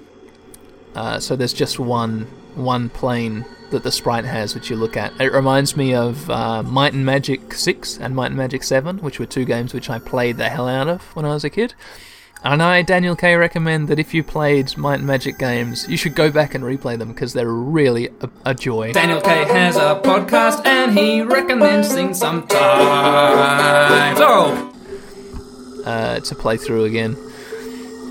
Uh, 0.95 1.19
so 1.19 1.35
there's 1.35 1.53
just 1.53 1.79
one 1.79 2.27
one 2.55 2.89
plane 2.89 3.45
that 3.71 3.83
the 3.83 3.91
sprite 3.91 4.25
has 4.25 4.55
which 4.55 4.69
you 4.69 4.75
look 4.75 4.95
at. 4.95 5.11
It 5.19 5.33
reminds 5.33 5.75
me 5.75 5.93
of 5.93 6.29
uh, 6.29 6.63
Might 6.63 6.93
and 6.93 7.05
Magic 7.05 7.53
6 7.53 7.97
and 7.97 8.15
Might 8.15 8.27
and 8.27 8.37
Magic 8.37 8.63
7, 8.63 8.99
which 8.99 9.19
were 9.19 9.25
two 9.25 9.43
games 9.43 9.73
which 9.73 9.89
I 9.89 9.99
played 9.99 10.37
the 10.37 10.47
hell 10.49 10.69
out 10.69 10.87
of 10.87 11.01
when 11.15 11.25
I 11.25 11.33
was 11.33 11.43
a 11.43 11.49
kid. 11.49 11.73
And 12.43 12.61
I, 12.61 12.83
Daniel 12.83 13.15
K, 13.15 13.35
recommend 13.35 13.87
that 13.87 13.97
if 13.97 14.13
you 14.13 14.23
played 14.23 14.77
Might 14.77 14.99
and 14.99 15.07
Magic 15.07 15.39
games, 15.39 15.89
you 15.89 15.97
should 15.97 16.13
go 16.13 16.29
back 16.29 16.53
and 16.53 16.63
replay 16.63 16.95
them 16.97 17.07
because 17.07 17.33
they're 17.33 17.51
really 17.51 18.09
a, 18.21 18.29
a, 18.45 18.53
joy. 18.53 18.93
Daniel 18.93 19.19
K 19.19 19.45
has 19.45 19.77
a 19.77 19.99
podcast 20.03 20.63
and 20.63 20.95
he 20.95 21.21
recommends 21.21 21.91
things 21.91 22.19
sometimes. 22.19 22.53
Oh! 24.21 24.71
Uh, 25.83 26.19
to 26.19 26.35
play 26.35 26.57
through 26.57 26.83
again. 26.85 27.17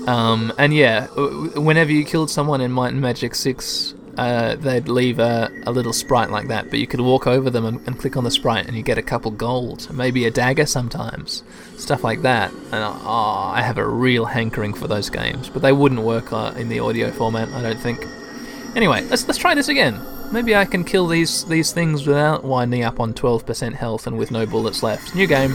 Um, 0.07 0.53
and 0.57 0.73
yeah, 0.73 1.07
whenever 1.07 1.91
you 1.91 2.05
killed 2.05 2.29
someone 2.29 2.61
in 2.61 2.71
Might 2.71 2.93
and 2.93 3.01
Magic 3.01 3.33
6, 3.33 3.95
uh, 4.17 4.55
they'd 4.55 4.87
leave 4.87 5.19
a, 5.19 5.51
a, 5.65 5.71
little 5.71 5.91
sprite 5.91 6.29
like 6.29 6.47
that, 6.47 6.69
but 6.69 6.79
you 6.79 6.87
could 6.87 7.01
walk 7.01 7.27
over 7.27 7.49
them 7.49 7.65
and, 7.65 7.85
and, 7.85 7.99
click 7.99 8.15
on 8.15 8.23
the 8.23 8.31
sprite 8.31 8.65
and 8.65 8.77
you 8.77 8.83
get 8.83 8.97
a 8.97 9.01
couple 9.01 9.29
gold, 9.31 9.91
maybe 9.93 10.25
a 10.25 10.31
dagger 10.31 10.65
sometimes, 10.65 11.43
stuff 11.77 12.03
like 12.03 12.21
that. 12.21 12.51
And 12.51 12.75
oh, 12.75 13.51
I 13.53 13.61
have 13.61 13.77
a 13.77 13.85
real 13.85 14.25
hankering 14.25 14.73
for 14.73 14.87
those 14.87 15.09
games, 15.09 15.49
but 15.49 15.61
they 15.61 15.73
wouldn't 15.73 16.01
work 16.01 16.31
uh, 16.31 16.53
in 16.55 16.69
the 16.69 16.79
audio 16.79 17.11
format, 17.11 17.49
I 17.49 17.61
don't 17.61 17.79
think. 17.79 18.05
Anyway, 18.75 19.01
let's 19.03 19.27
let's 19.27 19.39
try 19.39 19.55
this 19.55 19.69
again. 19.69 19.99
Maybe 20.31 20.55
I 20.55 20.65
can 20.65 20.83
kill 20.83 21.07
these 21.07 21.45
these 21.45 21.71
things 21.71 22.05
without 22.05 22.43
winding 22.43 22.83
up 22.83 22.99
on 22.99 23.13
12% 23.13 23.73
health 23.73 24.07
and 24.07 24.17
with 24.17 24.31
no 24.31 24.45
bullets 24.45 24.83
left. 24.83 25.15
New 25.15 25.27
game. 25.27 25.51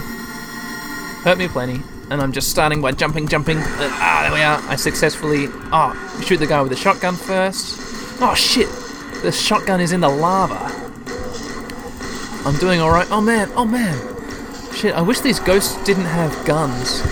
Hurt 1.24 1.38
me 1.38 1.48
plenty. 1.48 1.82
And 2.10 2.20
I'm 2.20 2.32
just 2.32 2.50
starting 2.50 2.80
by 2.80 2.92
jumping, 2.92 3.28
jumping. 3.28 3.58
Ah, 3.60 4.20
there 4.22 4.32
we 4.32 4.42
are. 4.42 4.60
I 4.68 4.76
successfully. 4.76 5.46
Oh, 5.72 6.22
shoot 6.26 6.38
the 6.38 6.46
guy 6.46 6.60
with 6.60 6.70
the 6.70 6.76
shotgun 6.76 7.14
first. 7.14 7.78
Oh 8.20 8.34
shit! 8.34 8.68
The 9.22 9.32
shotgun 9.32 9.80
is 9.80 9.92
in 9.92 10.00
the 10.00 10.08
lava. 10.08 10.58
I'm 12.44 12.56
doing 12.56 12.80
alright. 12.80 13.06
Oh 13.10 13.20
man, 13.20 13.50
oh 13.54 13.64
man. 13.64 13.96
Shit, 14.74 14.94
I 14.94 15.02
wish 15.02 15.20
these 15.20 15.38
ghosts 15.40 15.82
didn't 15.84 16.06
have 16.06 16.32
guns. 16.46 17.02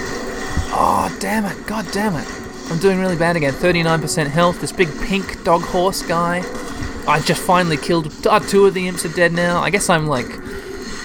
Oh, 0.71 1.15
damn 1.21 1.45
it. 1.45 1.67
God 1.67 1.87
damn 1.93 2.17
it. 2.17 2.27
I'm 2.71 2.79
doing 2.79 2.99
really 2.99 3.17
bad 3.17 3.37
again. 3.37 3.53
39% 3.53 4.27
health. 4.29 4.61
This 4.61 4.73
big 4.73 4.89
pink 5.03 5.43
dog 5.45 5.63
horse 5.63 6.03
guy. 6.03 6.43
I 7.07 7.21
just 7.21 7.43
finally 7.43 7.77
killed. 7.77 8.27
Uh, 8.27 8.39
two 8.39 8.67
of 8.67 8.75
the 8.75 8.87
imps 8.87 9.05
are 9.05 9.11
dead 9.11 9.33
now. 9.33 9.61
I 9.61 9.71
guess 9.71 9.91
I'm 9.91 10.07
like 10.07 10.29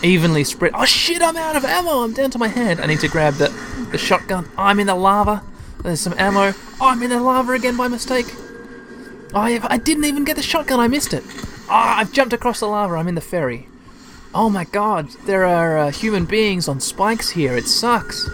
evenly 0.03 0.43
spread. 0.43 0.71
Oh 0.73 0.85
shit, 0.85 1.21
I'm 1.21 1.37
out 1.37 1.55
of 1.55 1.65
ammo. 1.65 2.03
I'm 2.03 2.13
down 2.13 2.31
to 2.31 2.37
my 2.37 2.47
hand. 2.47 2.79
I 2.79 2.85
need 2.85 2.99
to 2.99 3.07
grab 3.07 3.35
the, 3.35 3.49
the 3.91 3.97
shotgun. 3.97 4.49
I'm 4.57 4.79
in 4.79 4.87
the 4.87 4.95
lava. 4.95 5.43
There's 5.83 5.99
some 5.99 6.13
ammo. 6.17 6.53
Oh, 6.79 6.87
I'm 6.87 7.01
in 7.03 7.09
the 7.09 7.19
lava 7.19 7.53
again 7.53 7.77
by 7.77 7.87
mistake. 7.87 8.27
Oh, 9.33 9.39
I, 9.39 9.59
I 9.63 9.77
didn't 9.77 10.05
even 10.05 10.23
get 10.23 10.35
the 10.35 10.43
shotgun. 10.43 10.79
I 10.79 10.87
missed 10.87 11.13
it. 11.13 11.23
Ah, 11.69 11.97
oh, 11.97 12.01
I've 12.01 12.13
jumped 12.13 12.33
across 12.33 12.59
the 12.59 12.67
lava. 12.67 12.95
I'm 12.95 13.07
in 13.07 13.15
the 13.15 13.21
ferry. 13.21 13.67
Oh 14.35 14.49
my 14.49 14.63
god, 14.63 15.09
there 15.25 15.45
are 15.45 15.77
uh, 15.77 15.91
human 15.91 16.25
beings 16.25 16.67
on 16.67 16.79
spikes 16.79 17.31
here. 17.31 17.55
It 17.55 17.65
sucks. 17.65 18.27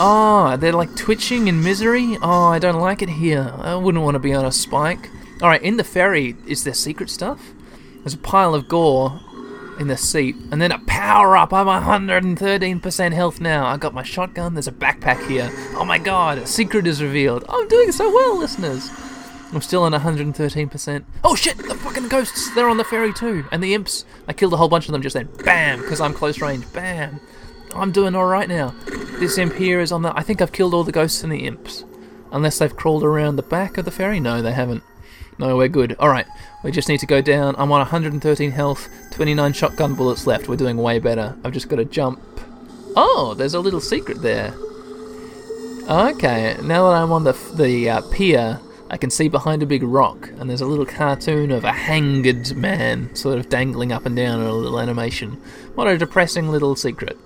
Oh, 0.00 0.56
they're 0.58 0.72
like 0.72 0.96
twitching 0.96 1.46
in 1.46 1.62
misery. 1.62 2.16
Oh, 2.20 2.46
I 2.46 2.58
don't 2.58 2.80
like 2.80 3.02
it 3.02 3.10
here. 3.10 3.54
I 3.58 3.76
wouldn't 3.76 4.02
want 4.02 4.16
to 4.16 4.18
be 4.18 4.32
on 4.32 4.44
a 4.44 4.50
spike. 4.50 5.08
Alright, 5.40 5.62
in 5.62 5.76
the 5.76 5.84
ferry, 5.84 6.36
is 6.46 6.64
there 6.64 6.74
secret 6.74 7.10
stuff? 7.10 7.52
There's 7.98 8.14
a 8.14 8.18
pile 8.18 8.54
of 8.54 8.68
gore 8.68 9.20
in 9.82 9.88
the 9.88 9.96
seat, 9.96 10.36
and 10.50 10.62
then 10.62 10.72
a 10.72 10.78
power 10.78 11.36
up. 11.36 11.52
I'm 11.52 11.66
113% 11.66 13.12
health 13.12 13.40
now. 13.40 13.66
I 13.66 13.76
got 13.76 13.92
my 13.92 14.02
shotgun. 14.02 14.54
There's 14.54 14.68
a 14.68 14.72
backpack 14.72 15.28
here. 15.28 15.50
Oh 15.74 15.84
my 15.84 15.98
god, 15.98 16.38
a 16.38 16.46
secret 16.46 16.86
is 16.86 17.02
revealed. 17.02 17.44
I'm 17.48 17.68
doing 17.68 17.92
so 17.92 18.10
well, 18.10 18.38
listeners. 18.38 18.90
I'm 19.52 19.60
still 19.60 19.82
on 19.82 19.92
113%. 19.92 21.04
Oh 21.22 21.34
shit! 21.34 21.58
The 21.58 21.74
fucking 21.74 22.08
ghosts! 22.08 22.54
They're 22.54 22.70
on 22.70 22.78
the 22.78 22.84
ferry 22.84 23.12
too! 23.12 23.44
And 23.52 23.62
the 23.62 23.74
imps! 23.74 24.06
I 24.26 24.32
killed 24.32 24.54
a 24.54 24.56
whole 24.56 24.68
bunch 24.68 24.86
of 24.86 24.92
them 24.92 25.02
just 25.02 25.14
then. 25.14 25.28
BAM! 25.44 25.82
Because 25.82 26.00
I'm 26.00 26.14
close 26.14 26.40
range. 26.40 26.64
BAM! 26.72 27.20
I'm 27.74 27.92
doing 27.92 28.14
alright 28.14 28.48
now. 28.48 28.74
This 29.18 29.36
imp 29.36 29.54
here 29.54 29.80
is 29.80 29.92
on 29.92 30.02
the. 30.02 30.16
I 30.16 30.22
think 30.22 30.40
I've 30.40 30.52
killed 30.52 30.72
all 30.72 30.84
the 30.84 30.92
ghosts 30.92 31.22
and 31.22 31.32
the 31.32 31.44
imps. 31.44 31.84
Unless 32.30 32.58
they've 32.58 32.74
crawled 32.74 33.04
around 33.04 33.36
the 33.36 33.42
back 33.42 33.76
of 33.76 33.84
the 33.84 33.90
ferry? 33.90 34.20
No, 34.20 34.40
they 34.40 34.52
haven't. 34.52 34.82
No, 35.38 35.56
we're 35.56 35.68
good. 35.68 35.96
Alright, 35.98 36.26
we 36.62 36.70
just 36.70 36.88
need 36.88 37.00
to 37.00 37.06
go 37.06 37.20
down. 37.20 37.54
I'm 37.56 37.72
on 37.72 37.80
113 37.80 38.50
health, 38.50 38.88
29 39.10 39.52
shotgun 39.52 39.94
bullets 39.94 40.26
left. 40.26 40.48
We're 40.48 40.56
doing 40.56 40.76
way 40.76 40.98
better. 40.98 41.36
I've 41.44 41.52
just 41.52 41.68
got 41.68 41.76
to 41.76 41.84
jump. 41.84 42.20
Oh, 42.94 43.34
there's 43.36 43.54
a 43.54 43.60
little 43.60 43.80
secret 43.80 44.20
there. 44.22 44.54
Okay, 45.88 46.56
now 46.62 46.90
that 46.90 47.02
I'm 47.02 47.10
on 47.10 47.24
the, 47.24 47.32
the 47.54 47.90
uh, 47.90 48.00
pier, 48.12 48.60
I 48.88 48.98
can 48.98 49.10
see 49.10 49.28
behind 49.28 49.62
a 49.62 49.66
big 49.66 49.82
rock, 49.82 50.28
and 50.38 50.48
there's 50.48 50.60
a 50.60 50.66
little 50.66 50.86
cartoon 50.86 51.50
of 51.50 51.64
a 51.64 51.72
hanged 51.72 52.54
man 52.54 53.14
sort 53.16 53.38
of 53.38 53.48
dangling 53.48 53.90
up 53.90 54.04
and 54.04 54.14
down 54.14 54.40
in 54.40 54.46
a 54.46 54.52
little 54.52 54.78
animation. 54.78 55.32
What 55.74 55.88
a 55.88 55.96
depressing 55.96 56.50
little 56.50 56.76
secret. 56.76 57.16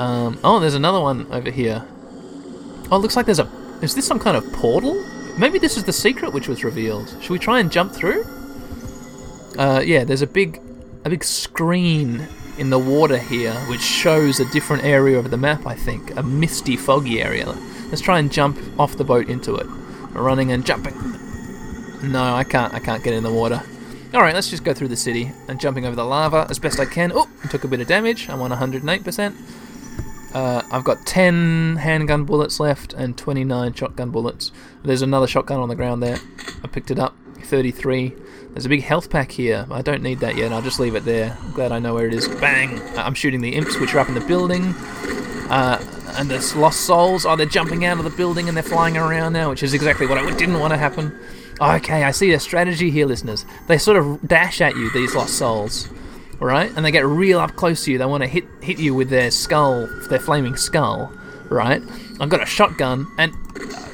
Um, 0.00 0.38
oh, 0.42 0.58
there's 0.58 0.74
another 0.74 1.00
one 1.00 1.30
over 1.30 1.50
here. 1.50 1.86
Oh, 2.90 2.96
it 2.96 3.00
looks 3.00 3.16
like 3.16 3.26
there's 3.26 3.38
a. 3.38 3.50
Is 3.82 3.94
this 3.94 4.06
some 4.06 4.18
kind 4.18 4.36
of 4.36 4.50
portal? 4.54 5.04
Maybe 5.38 5.58
this 5.58 5.76
is 5.76 5.84
the 5.84 5.92
secret 5.92 6.32
which 6.32 6.48
was 6.48 6.64
revealed. 6.64 7.14
Should 7.20 7.30
we 7.30 7.38
try 7.38 7.60
and 7.60 7.70
jump 7.70 7.92
through? 7.92 8.24
Uh, 9.58 9.82
yeah, 9.84 10.04
there's 10.04 10.22
a 10.22 10.26
big, 10.26 10.60
a 11.04 11.10
big 11.10 11.22
screen 11.24 12.26
in 12.58 12.70
the 12.70 12.78
water 12.78 13.18
here 13.18 13.52
which 13.68 13.82
shows 13.82 14.40
a 14.40 14.50
different 14.50 14.84
area 14.84 15.18
of 15.18 15.30
the 15.30 15.36
map. 15.36 15.66
I 15.66 15.74
think 15.74 16.16
a 16.16 16.22
misty, 16.22 16.76
foggy 16.76 17.20
area. 17.20 17.46
Let's 17.88 18.00
try 18.00 18.18
and 18.18 18.32
jump 18.32 18.58
off 18.78 18.96
the 18.96 19.04
boat 19.04 19.28
into 19.28 19.56
it. 19.56 19.66
Running 20.12 20.52
and 20.52 20.64
jumping. 20.64 20.94
No, 22.02 22.34
I 22.34 22.44
can't. 22.44 22.72
I 22.72 22.78
can't 22.78 23.04
get 23.04 23.12
in 23.12 23.22
the 23.22 23.32
water. 23.32 23.62
All 24.14 24.22
right, 24.22 24.34
let's 24.34 24.48
just 24.48 24.64
go 24.64 24.72
through 24.72 24.88
the 24.88 24.96
city 24.96 25.32
and 25.48 25.60
jumping 25.60 25.84
over 25.84 25.96
the 25.96 26.04
lava 26.04 26.46
as 26.48 26.58
best 26.58 26.80
I 26.80 26.86
can. 26.86 27.12
Oh, 27.14 27.28
I 27.44 27.48
took 27.48 27.64
a 27.64 27.68
bit 27.68 27.80
of 27.80 27.86
damage. 27.86 28.30
I'm 28.30 28.40
on 28.40 28.50
108%. 28.50 29.34
Uh, 30.34 30.62
I've 30.70 30.84
got 30.84 31.06
10 31.06 31.76
handgun 31.76 32.24
bullets 32.24 32.60
left 32.60 32.92
and 32.92 33.16
29 33.16 33.72
shotgun 33.74 34.10
bullets. 34.10 34.52
There's 34.82 35.02
another 35.02 35.26
shotgun 35.26 35.60
on 35.60 35.68
the 35.68 35.74
ground 35.74 36.02
there. 36.02 36.18
I 36.62 36.68
picked 36.68 36.90
it 36.90 36.98
up. 36.98 37.16
33. 37.42 38.14
There's 38.50 38.66
a 38.66 38.68
big 38.68 38.82
health 38.82 39.10
pack 39.10 39.30
here. 39.30 39.66
I 39.70 39.82
don't 39.82 40.02
need 40.02 40.20
that 40.20 40.36
yet. 40.36 40.52
I'll 40.52 40.62
just 40.62 40.80
leave 40.80 40.94
it 40.94 41.04
there. 41.04 41.36
I'm 41.42 41.52
glad 41.52 41.72
I 41.72 41.78
know 41.78 41.94
where 41.94 42.06
it 42.06 42.14
is. 42.14 42.28
Bang! 42.28 42.80
I'm 42.96 43.14
shooting 43.14 43.40
the 43.40 43.54
imps 43.54 43.78
which 43.78 43.94
are 43.94 43.98
up 44.00 44.08
in 44.08 44.14
the 44.14 44.20
building. 44.20 44.74
Uh, 45.48 45.82
and 46.16 46.30
there's 46.30 46.56
lost 46.56 46.80
souls. 46.80 47.24
Oh, 47.24 47.36
they're 47.36 47.46
jumping 47.46 47.84
out 47.84 47.98
of 47.98 48.04
the 48.04 48.10
building 48.10 48.48
and 48.48 48.56
they're 48.56 48.64
flying 48.64 48.96
around 48.96 49.34
now, 49.34 49.50
which 49.50 49.62
is 49.62 49.74
exactly 49.74 50.06
what 50.06 50.18
I 50.18 50.34
didn't 50.36 50.58
want 50.58 50.72
to 50.72 50.78
happen. 50.78 51.16
Okay, 51.60 52.04
I 52.04 52.10
see 52.10 52.32
a 52.32 52.40
strategy 52.40 52.90
here, 52.90 53.06
listeners. 53.06 53.46
They 53.66 53.78
sort 53.78 53.96
of 53.96 54.26
dash 54.26 54.60
at 54.60 54.76
you, 54.76 54.90
these 54.90 55.14
lost 55.14 55.34
souls, 55.34 55.88
right? 56.40 56.70
And 56.76 56.84
they 56.84 56.90
get 56.90 57.06
real 57.06 57.38
up 57.38 57.56
close 57.56 57.84
to 57.84 57.92
you. 57.92 57.98
They 57.98 58.06
want 58.06 58.22
to 58.22 58.28
hit 58.28 58.44
hit 58.60 58.78
you 58.78 58.94
with 58.94 59.10
their 59.10 59.30
skull, 59.30 59.86
their 60.08 60.18
flaming 60.18 60.56
skull, 60.56 61.12
right? 61.48 61.82
I've 62.20 62.28
got 62.28 62.42
a 62.42 62.46
shotgun, 62.46 63.06
and 63.18 63.32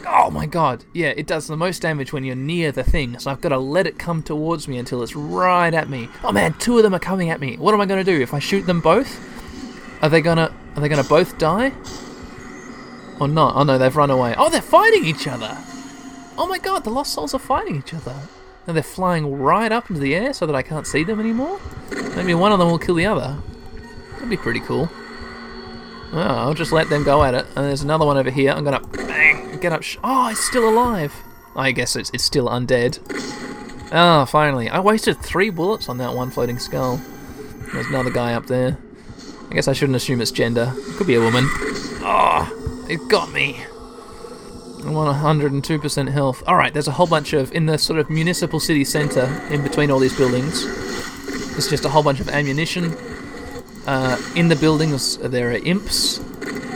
oh 0.06 0.30
my 0.30 0.46
god, 0.46 0.84
yeah, 0.92 1.08
it 1.08 1.26
does 1.26 1.46
the 1.46 1.56
most 1.56 1.82
damage 1.82 2.12
when 2.12 2.24
you're 2.24 2.36
near 2.36 2.72
the 2.72 2.84
thing. 2.84 3.18
So 3.18 3.30
I've 3.30 3.40
got 3.40 3.50
to 3.50 3.58
let 3.58 3.86
it 3.86 3.98
come 3.98 4.22
towards 4.22 4.68
me 4.68 4.78
until 4.78 5.02
it's 5.02 5.16
right 5.16 5.72
at 5.72 5.88
me. 5.88 6.08
Oh 6.22 6.32
man, 6.32 6.54
two 6.54 6.76
of 6.76 6.82
them 6.82 6.94
are 6.94 7.00
coming 7.00 7.30
at 7.30 7.40
me. 7.40 7.56
What 7.56 7.74
am 7.74 7.80
I 7.80 7.86
going 7.86 8.04
to 8.04 8.10
do 8.10 8.20
if 8.20 8.34
I 8.34 8.38
shoot 8.38 8.66
them 8.66 8.80
both? 8.80 9.20
Are 10.02 10.08
they 10.08 10.20
gonna 10.20 10.52
are 10.74 10.80
they 10.80 10.88
gonna 10.88 11.04
both 11.04 11.38
die? 11.38 11.72
Or 13.20 13.28
not? 13.28 13.54
Oh 13.56 13.62
no, 13.62 13.78
they've 13.78 13.94
run 13.94 14.10
away. 14.10 14.34
Oh, 14.36 14.50
they're 14.50 14.60
fighting 14.60 15.04
each 15.04 15.28
other. 15.28 15.56
Oh 16.36 16.46
my 16.48 16.58
god, 16.58 16.82
the 16.84 16.90
lost 16.90 17.12
souls 17.12 17.34
are 17.34 17.38
fighting 17.38 17.76
each 17.76 17.94
other. 17.94 18.16
And 18.66 18.76
they're 18.76 18.82
flying 18.82 19.40
right 19.40 19.72
up 19.72 19.90
into 19.90 20.00
the 20.00 20.14
air 20.14 20.32
so 20.32 20.46
that 20.46 20.54
I 20.54 20.62
can't 20.62 20.86
see 20.86 21.04
them 21.04 21.18
anymore. 21.18 21.60
Maybe 22.14 22.34
one 22.34 22.52
of 22.52 22.58
them 22.58 22.70
will 22.70 22.78
kill 22.78 22.94
the 22.94 23.06
other. 23.06 23.36
That'd 24.14 24.30
be 24.30 24.36
pretty 24.36 24.60
cool. 24.60 24.88
Oh, 26.12 26.20
I'll 26.20 26.54
just 26.54 26.72
let 26.72 26.88
them 26.88 27.02
go 27.02 27.24
at 27.24 27.34
it. 27.34 27.46
And 27.56 27.66
there's 27.66 27.82
another 27.82 28.04
one 28.04 28.16
over 28.16 28.30
here. 28.30 28.52
I'm 28.52 28.64
gonna 28.64 28.80
bang, 28.80 29.58
get 29.58 29.72
up. 29.72 29.82
Oh, 30.04 30.28
it's 30.28 30.44
still 30.44 30.68
alive. 30.68 31.14
I 31.56 31.72
guess 31.72 31.96
it's, 31.96 32.10
it's 32.14 32.24
still 32.24 32.48
undead. 32.48 32.98
Ah, 33.92 34.22
oh, 34.22 34.26
finally. 34.26 34.68
I 34.68 34.80
wasted 34.80 35.18
three 35.18 35.50
bullets 35.50 35.88
on 35.88 35.98
that 35.98 36.14
one 36.14 36.30
floating 36.30 36.58
skull. 36.58 37.00
There's 37.72 37.86
another 37.86 38.10
guy 38.10 38.34
up 38.34 38.46
there. 38.46 38.78
I 39.50 39.54
guess 39.54 39.68
I 39.68 39.72
shouldn't 39.72 39.96
assume 39.96 40.20
it's 40.20 40.30
gender. 40.30 40.72
It 40.76 40.96
could 40.96 41.06
be 41.06 41.14
a 41.14 41.20
woman. 41.20 41.44
Oh, 42.04 42.86
it 42.88 43.08
got 43.08 43.32
me. 43.32 43.64
I'm 44.84 44.96
on 44.96 45.14
102% 45.14 46.10
health. 46.10 46.42
Alright, 46.42 46.72
there's 46.72 46.88
a 46.88 46.92
whole 46.92 47.06
bunch 47.06 47.32
of, 47.32 47.52
in 47.52 47.66
the 47.66 47.78
sort 47.78 48.00
of 48.00 48.10
municipal 48.10 48.58
city 48.58 48.84
centre, 48.84 49.26
in 49.50 49.62
between 49.62 49.90
all 49.90 50.00
these 50.00 50.16
buildings, 50.16 50.64
there's 51.52 51.68
just 51.68 51.84
a 51.84 51.88
whole 51.88 52.02
bunch 52.02 52.18
of 52.20 52.28
ammunition. 52.28 52.96
Uh, 53.86 54.20
in 54.34 54.48
the 54.48 54.56
buildings, 54.56 55.18
there 55.18 55.50
are 55.50 55.54
imps 55.54 56.18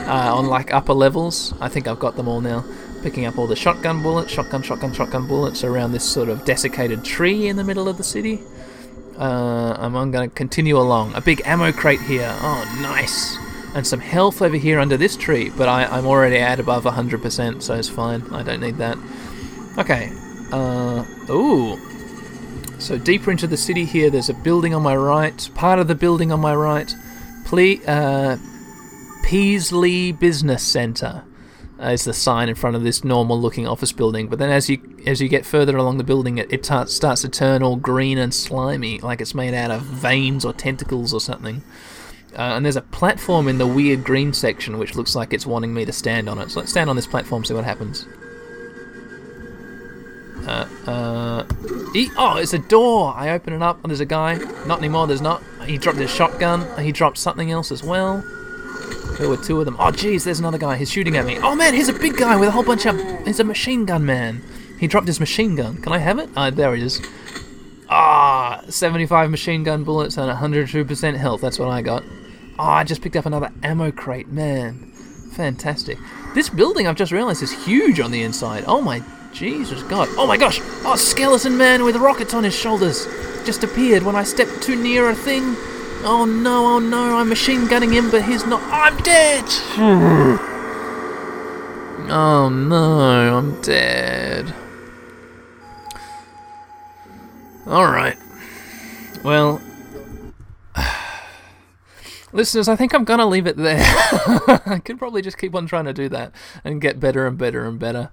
uh, 0.07 0.31
on 0.33 0.47
like 0.47 0.73
upper 0.73 0.93
levels. 0.93 1.53
I 1.59 1.67
think 1.67 1.87
I've 1.87 1.99
got 1.99 2.15
them 2.15 2.27
all 2.27 2.41
now. 2.41 2.63
Picking 3.03 3.25
up 3.25 3.37
all 3.37 3.47
the 3.47 3.55
shotgun 3.55 4.01
bullets, 4.01 4.31
shotgun, 4.31 4.61
shotgun, 4.61 4.93
shotgun 4.93 5.27
bullets 5.27 5.63
around 5.63 5.91
this 5.91 6.09
sort 6.09 6.29
of 6.29 6.45
desiccated 6.45 7.03
tree 7.03 7.47
in 7.47 7.55
the 7.55 7.63
middle 7.63 7.89
of 7.89 7.97
the 7.97 8.03
city. 8.03 8.39
Uh, 9.17 9.75
I'm, 9.77 9.95
I'm 9.95 10.11
going 10.11 10.29
to 10.29 10.35
continue 10.35 10.77
along. 10.77 11.13
A 11.15 11.21
big 11.21 11.41
ammo 11.45 11.71
crate 11.71 12.01
here. 12.01 12.33
Oh, 12.41 12.79
nice 12.81 13.37
and 13.77 13.85
some 13.85 13.99
health 13.99 14.41
over 14.41 14.57
here 14.57 14.79
under 14.79 14.97
this 14.97 15.15
tree, 15.15 15.51
but 15.51 15.69
I, 15.69 15.85
I'm 15.85 16.07
already 16.07 16.37
at 16.37 16.59
above 16.59 16.85
100%, 16.85 17.61
so 17.61 17.75
it's 17.75 17.87
fine. 17.87 18.23
I 18.33 18.41
don't 18.41 18.59
need 18.59 18.77
that. 18.77 18.97
Okay. 19.77 20.11
Uh, 20.51 21.05
ooh. 21.29 21.77
So 22.79 22.97
deeper 22.97 23.29
into 23.29 23.45
the 23.45 23.55
city 23.55 23.85
here, 23.85 24.09
there's 24.09 24.29
a 24.29 24.33
building 24.33 24.73
on 24.73 24.81
my 24.81 24.95
right. 24.95 25.47
Part 25.53 25.77
of 25.77 25.87
the 25.87 25.93
building 25.93 26.31
on 26.31 26.39
my 26.39 26.55
right. 26.55 26.91
Ple- 27.45 27.77
uh, 27.87 28.37
Peaslee 29.23 30.11
Business 30.11 30.63
Center 30.63 31.23
uh, 31.79 31.89
is 31.89 32.03
the 32.03 32.15
sign 32.15 32.49
in 32.49 32.55
front 32.55 32.75
of 32.75 32.81
this 32.81 33.03
normal-looking 33.03 33.67
office 33.67 33.91
building. 33.91 34.27
But 34.27 34.39
then, 34.39 34.49
as 34.49 34.71
you 34.71 34.81
as 35.05 35.21
you 35.21 35.29
get 35.29 35.45
further 35.45 35.77
along 35.77 35.99
the 35.99 36.03
building, 36.03 36.39
it, 36.39 36.51
it 36.51 36.65
starts 36.65 37.21
to 37.21 37.29
turn 37.29 37.61
all 37.61 37.75
green 37.75 38.17
and 38.17 38.33
slimy, 38.33 38.99
like 39.01 39.21
it's 39.21 39.35
made 39.35 39.53
out 39.53 39.69
of 39.69 39.83
veins 39.83 40.43
or 40.43 40.51
tentacles 40.51 41.13
or 41.13 41.21
something. 41.21 41.61
Uh, 42.33 42.55
and 42.55 42.65
there's 42.65 42.75
a 42.75 42.81
platform 42.81 43.47
in 43.47 43.57
the 43.57 43.65
weird 43.65 44.03
green 44.03 44.33
section 44.33 44.77
which 44.77 44.95
looks 44.95 45.15
like 45.15 45.33
it's 45.33 45.45
wanting 45.45 45.73
me 45.73 45.85
to 45.85 45.93
stand 45.93 46.29
on 46.29 46.39
it. 46.39 46.51
So 46.51 46.59
let's 46.59 46.71
stand 46.71 46.89
on 46.89 46.95
this 46.95 47.07
platform, 47.07 47.43
see 47.45 47.53
what 47.53 47.63
happens. 47.63 48.05
Uh, 50.45 50.67
uh, 50.85 51.45
oh, 52.17 52.37
it's 52.37 52.53
a 52.53 52.59
door! 52.59 53.13
I 53.15 53.31
open 53.31 53.53
it 53.53 53.61
up 53.61 53.81
and 53.83 53.91
there's 53.91 53.99
a 53.99 54.05
guy. 54.05 54.35
Not 54.65 54.79
anymore, 54.79 55.07
there's 55.07 55.21
not. 55.21 55.43
He 55.65 55.77
dropped 55.77 55.97
his 55.97 56.09
shotgun. 56.09 56.65
He 56.81 56.91
dropped 56.91 57.17
something 57.17 57.51
else 57.51 57.71
as 57.71 57.83
well. 57.83 58.23
There 59.17 59.27
were 59.27 59.37
two 59.37 59.59
of 59.59 59.65
them. 59.65 59.75
Oh, 59.79 59.91
jeez, 59.91 60.23
there's 60.23 60.39
another 60.39 60.59
guy. 60.59 60.77
He's 60.77 60.91
shooting 60.91 61.17
at 61.17 61.25
me. 61.25 61.37
Oh, 61.39 61.55
man, 61.55 61.73
he's 61.73 61.89
a 61.89 61.93
big 61.93 62.17
guy 62.17 62.37
with 62.37 62.49
a 62.49 62.51
whole 62.51 62.63
bunch 62.63 62.85
of. 62.85 62.97
He's 63.25 63.39
a 63.39 63.43
machine 63.43 63.85
gun 63.85 64.05
man. 64.05 64.43
He 64.79 64.85
dropped 64.85 65.07
his 65.07 65.19
machine 65.19 65.55
gun. 65.55 65.77
Can 65.77 65.91
I 65.91 65.97
have 65.97 66.19
it? 66.19 66.29
Ah, 66.37 66.51
there 66.51 66.75
is. 66.75 67.01
Ah, 68.67 68.71
75 68.71 69.29
machine 69.31 69.63
gun 69.63 69.83
bullets 69.83 70.17
and 70.17 70.31
102% 70.31 71.15
health. 71.17 71.41
That's 71.41 71.59
what 71.59 71.69
I 71.69 71.81
got. 71.81 72.03
Oh, 72.59 72.63
I 72.63 72.83
just 72.83 73.01
picked 73.01 73.15
up 73.15 73.25
another 73.25 73.51
ammo 73.63 73.91
crate. 73.91 74.27
Man, 74.29 74.91
fantastic. 75.31 75.97
This 76.33 76.49
building, 76.49 76.87
I've 76.87 76.95
just 76.95 77.11
realised, 77.11 77.43
is 77.43 77.65
huge 77.65 77.99
on 77.99 78.11
the 78.11 78.23
inside. 78.23 78.63
Oh 78.67 78.81
my 78.81 79.03
Jesus 79.33 79.83
God. 79.83 80.09
Oh 80.17 80.25
my 80.25 80.37
gosh. 80.37 80.59
Oh, 80.83 80.95
skeleton 80.95 81.57
man 81.57 81.83
with 81.83 81.95
rockets 81.95 82.33
on 82.33 82.43
his 82.43 82.55
shoulders 82.55 83.07
just 83.45 83.63
appeared 83.63 84.03
when 84.03 84.15
I 84.15 84.23
stepped 84.23 84.61
too 84.61 84.75
near 84.75 85.09
a 85.09 85.15
thing. 85.15 85.55
Oh 86.03 86.25
no, 86.25 86.65
oh 86.75 86.79
no, 86.79 87.17
I'm 87.17 87.29
machine 87.29 87.67
gunning 87.67 87.91
him, 87.93 88.11
but 88.11 88.23
he's 88.23 88.45
not. 88.45 88.61
I'm 88.63 88.97
dead! 88.97 89.45
oh 92.09 92.49
no, 92.49 93.37
I'm 93.37 93.61
dead. 93.61 94.53
Alright. 97.65 98.17
Well, 99.23 99.61
listeners, 102.33 102.67
I 102.67 102.75
think 102.75 102.93
I'm 102.93 103.03
gonna 103.03 103.25
leave 103.25 103.47
it 103.47 103.57
there. 103.57 103.79
I 104.65 104.81
could 104.83 104.97
probably 104.99 105.21
just 105.21 105.37
keep 105.37 105.55
on 105.55 105.67
trying 105.67 105.85
to 105.85 105.93
do 105.93 106.09
that 106.09 106.31
and 106.63 106.81
get 106.81 106.99
better 106.99 107.27
and 107.27 107.37
better 107.37 107.65
and 107.65 107.79
better. 107.79 108.09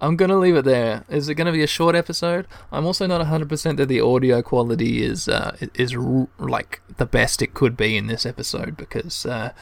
I'm 0.00 0.16
gonna 0.16 0.38
leave 0.38 0.56
it 0.56 0.64
there. 0.64 1.04
Is 1.08 1.28
it 1.28 1.36
gonna 1.36 1.52
be 1.52 1.62
a 1.62 1.68
short 1.68 1.94
episode? 1.94 2.48
I'm 2.72 2.84
also 2.86 3.06
not 3.06 3.24
100% 3.24 3.76
that 3.76 3.86
the 3.86 4.00
audio 4.00 4.42
quality 4.42 5.02
is 5.02 5.28
uh, 5.28 5.56
is 5.74 5.94
r- 5.94 6.28
like 6.38 6.80
the 6.96 7.06
best 7.06 7.40
it 7.40 7.54
could 7.54 7.76
be 7.76 7.96
in 7.96 8.08
this 8.08 8.26
episode 8.26 8.76
because 8.76 9.24
uh, 9.24 9.52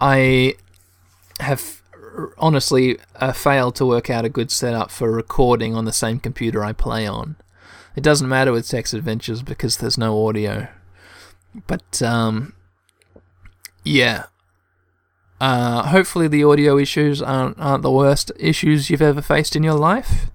I 0.00 0.54
have 1.40 1.82
honestly 2.38 2.98
uh, 3.16 3.32
failed 3.32 3.74
to 3.76 3.86
work 3.86 4.08
out 4.08 4.24
a 4.24 4.28
good 4.28 4.52
setup 4.52 4.90
for 4.92 5.10
recording 5.10 5.74
on 5.74 5.84
the 5.84 5.92
same 5.92 6.20
computer 6.20 6.64
I 6.64 6.72
play 6.72 7.04
on. 7.06 7.34
It 7.96 8.02
doesn't 8.02 8.28
matter 8.28 8.52
with 8.52 8.68
Text 8.68 8.92
Adventures 8.94 9.42
because 9.42 9.76
there's 9.76 9.98
no 9.98 10.26
audio. 10.26 10.68
But 11.66 12.02
um, 12.02 12.54
yeah. 13.84 14.24
Uh, 15.40 15.82
hopefully, 15.88 16.26
the 16.28 16.44
audio 16.44 16.78
issues 16.78 17.20
aren't, 17.20 17.58
aren't 17.58 17.82
the 17.82 17.90
worst 17.90 18.32
issues 18.38 18.88
you've 18.88 19.02
ever 19.02 19.20
faced 19.20 19.54
in 19.54 19.62
your 19.62 19.74
life. 19.74 20.30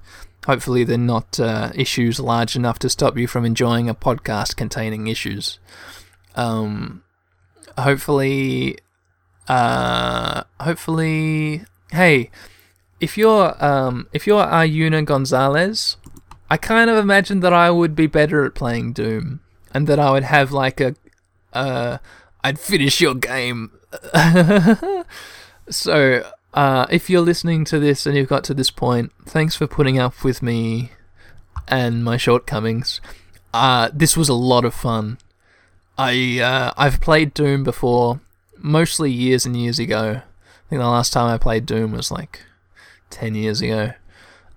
Hopefully, 0.45 0.84
they're 0.84 0.98
not 0.98 1.39
uh, 1.39 1.72
issues 1.76 2.19
large 2.19 2.56
enough 2.56 2.80
to 2.80 2.89
stop 2.89 3.17
you 3.17 3.28
from 3.28 3.45
enjoying 3.45 3.89
a 3.89 3.95
podcast 3.95 4.56
containing 4.56 5.08
issues. 5.08 5.60
Um, 6.36 7.04
hopefully, 7.78 8.78
uh, 9.48 10.43
hopefully, 10.60 11.63
hey, 11.91 12.30
if 13.00 13.17
you're 13.17 13.63
um, 13.63 14.08
if 14.13 14.28
you're 14.28 14.43
Arjuna 14.43 15.04
Gonzalez, 15.04 15.98
I 16.49 16.57
kind 16.57 16.89
of 16.89 16.97
imagined 16.97 17.43
that 17.43 17.53
I 17.53 17.69
would 17.69 17.95
be 17.95 18.07
better 18.07 18.45
at 18.45 18.55
playing 18.55 18.93
Doom, 18.93 19.41
and 19.73 19.88
that 19.88 19.99
I 19.99 20.12
would 20.12 20.23
have 20.23 20.51
like 20.51 20.81
a, 20.81 20.95
uh, 21.53 21.99
I'd 22.43 22.59
finish 22.59 22.99
your 22.99 23.15
game. 23.15 23.71
so 25.69 26.31
uh, 26.53 26.88
if 26.89 27.09
you're 27.09 27.21
listening 27.21 27.65
to 27.65 27.79
this 27.79 28.05
and 28.05 28.15
you've 28.15 28.29
got 28.29 28.43
to 28.45 28.53
this 28.53 28.71
point, 28.71 29.12
thanks 29.25 29.55
for 29.55 29.67
putting 29.67 29.99
up 29.99 30.23
with 30.23 30.41
me 30.41 30.91
and 31.67 32.03
my 32.03 32.17
shortcomings. 32.17 32.99
Uh, 33.53 33.89
this 33.93 34.17
was 34.17 34.29
a 34.29 34.33
lot 34.33 34.65
of 34.65 34.73
fun. 34.73 35.17
I 35.97 36.39
uh, 36.39 36.73
I've 36.77 37.01
played 37.01 37.33
Doom 37.33 37.63
before, 37.63 38.21
mostly 38.57 39.12
years 39.12 39.45
and 39.45 39.55
years 39.55 39.79
ago. 39.79 40.21
I 40.21 40.69
think 40.69 40.81
the 40.81 40.88
last 40.88 41.12
time 41.13 41.27
I 41.27 41.38
played 41.38 41.65
Doom 41.65 41.91
was 41.91 42.12
like 42.12 42.41
ten 43.09 43.35
years 43.35 43.62
ago, 43.62 43.93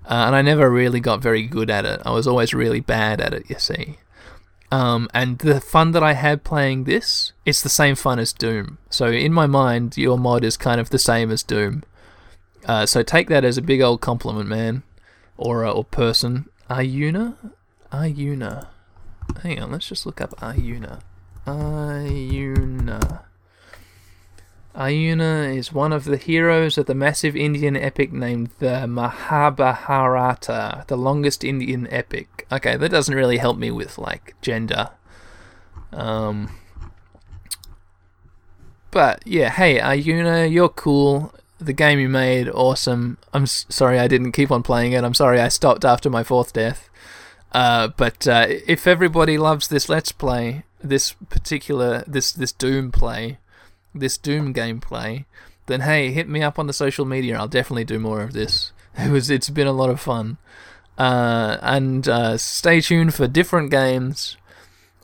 uh, 0.05 0.25
and 0.27 0.35
I 0.35 0.43
never 0.43 0.71
really 0.71 1.01
got 1.01 1.23
very 1.23 1.47
good 1.47 1.71
at 1.71 1.85
it. 1.85 2.01
I 2.05 2.11
was 2.11 2.27
always 2.27 2.55
really 2.55 2.81
bad 2.81 3.21
at 3.21 3.35
it. 3.35 3.49
You 3.49 3.59
see. 3.59 3.99
Um, 4.73 5.11
and 5.12 5.38
the 5.38 5.61
fun 5.61 5.91
that 5.93 6.03
I 6.03 6.15
had 6.15 6.45
playing 6.45 6.85
this, 6.85 7.35
it's 7.45 7.61
the 7.61 7.69
same 7.69 7.95
fun 7.95 8.19
as 8.19 8.33
Doom. 8.33 8.79
So 8.88 9.09
in 9.09 9.31
my 9.31 9.47
mind, 9.47 9.99
your 9.99 10.17
mod 10.17 10.45
is 10.45 10.57
kind 10.57 10.81
of 10.81 10.88
the 10.88 10.99
same 10.99 11.31
as 11.31 11.43
Doom. 11.43 11.83
Uh, 12.65 12.87
so 12.87 13.03
take 13.03 13.29
that 13.29 13.45
as 13.45 13.59
a 13.59 13.62
big 13.62 13.83
old 13.83 14.01
compliment, 14.01 14.49
man, 14.49 14.83
or 15.37 15.67
uh, 15.67 15.71
or 15.71 15.85
person. 15.85 16.49
Arjuna, 16.71 17.37
Arjuna. 17.93 18.71
Hang 19.43 19.62
on, 19.62 19.73
let's 19.73 19.88
just 19.88 20.07
look 20.07 20.23
up 20.23 20.33
Arjuna. 20.43 21.01
Arjuna. 21.47 23.25
Arjuna 24.74 25.52
is 25.54 25.72
one 25.72 25.92
of 25.92 26.04
the 26.04 26.16
heroes 26.16 26.78
of 26.78 26.87
the 26.87 26.94
massive 26.94 27.37
Indian 27.37 27.76
epic 27.76 28.12
named 28.12 28.50
the 28.58 28.87
Mahabharata, 28.87 30.85
the 30.88 30.96
longest 30.96 31.44
Indian 31.44 31.87
epic. 31.90 32.46
Okay, 32.50 32.76
that 32.76 32.88
doesn't 32.90 33.14
really 33.14 33.37
help 33.37 33.58
me 33.58 33.70
with 33.70 33.98
like 33.98 34.35
gender. 34.40 34.90
Um, 35.92 36.50
but 38.90 39.22
yeah, 39.26 39.50
hey 39.50 39.78
Arjuna, 39.78 40.46
you're 40.46 40.68
cool. 40.70 41.35
The 41.58 41.74
game 41.74 41.98
you 42.00 42.08
made, 42.08 42.48
awesome. 42.48 43.18
I'm 43.32 43.44
s- 43.44 43.66
sorry 43.68 43.98
I 43.98 44.08
didn't 44.08 44.32
keep 44.32 44.50
on 44.50 44.62
playing 44.62 44.92
it. 44.92 45.04
I'm 45.04 45.14
sorry 45.14 45.40
I 45.40 45.48
stopped 45.48 45.85
after 45.85 46.11
my 46.11 46.24
fourth 46.24 46.52
death. 46.52 46.88
Uh, 47.52 47.88
but 47.88 48.26
uh, 48.26 48.46
if 48.48 48.87
everybody 48.87 49.37
loves 49.37 49.68
this 49.68 49.88
Let's 49.88 50.12
Play, 50.12 50.64
this 50.82 51.12
particular 51.28 52.02
this 52.06 52.32
this 52.32 52.52
Doom 52.52 52.90
play, 52.90 53.38
this 53.94 54.18
Doom 54.18 54.52
gameplay, 54.55 55.24
then 55.66 55.81
hey, 55.81 56.11
hit 56.12 56.28
me 56.28 56.42
up 56.42 56.59
on 56.59 56.66
the 56.66 56.72
social 56.72 57.05
media. 57.05 57.38
I'll 57.38 57.48
definitely 57.48 57.85
do 57.85 57.98
more 57.98 58.22
of 58.22 58.33
this. 58.33 58.72
It 58.98 59.11
was 59.11 59.31
it's 59.31 59.48
been 59.48 59.66
a 59.66 59.72
lot 59.72 59.88
of 59.88 60.00
fun. 60.00 60.37
Uh, 60.98 61.57
and 61.62 62.07
uh, 62.07 62.37
stay 62.37 62.83
tuned 62.83 63.14
for 63.14 63.26
different 63.26 63.70
games 63.70 64.37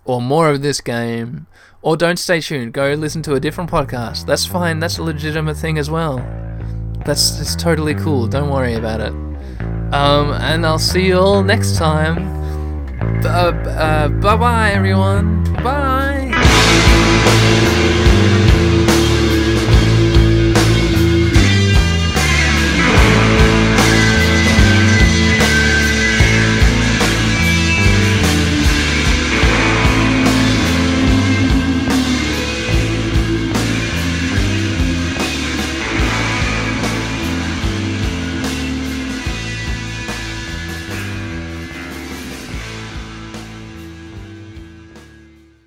or 0.04 0.20
more 0.20 0.50
of 0.50 0.60
this 0.60 0.82
game. 0.82 1.46
Or 1.80 1.96
don't 1.96 2.18
stay 2.18 2.40
tuned. 2.40 2.74
Go 2.74 2.92
listen 2.94 3.22
to 3.22 3.34
a 3.34 3.40
different 3.40 3.70
podcast. 3.70 4.26
That's 4.26 4.44
fine. 4.44 4.78
That's 4.78 4.98
a 4.98 5.02
legitimate 5.02 5.56
thing 5.56 5.78
as 5.78 5.88
well. 5.88 6.18
That's 7.06 7.40
it's 7.40 7.56
totally 7.56 7.94
cool. 7.94 8.26
Don't 8.26 8.50
worry 8.50 8.74
about 8.74 9.00
it. 9.00 9.12
Um, 9.94 10.32
and 10.32 10.66
I'll 10.66 10.78
see 10.78 11.06
you 11.06 11.18
all 11.18 11.42
next 11.42 11.76
time. 11.76 12.36
Uh, 13.24 13.52
uh, 13.52 14.08
bye 14.08 14.36
bye, 14.36 14.72
everyone. 14.72 15.44
Bye. 15.62 15.97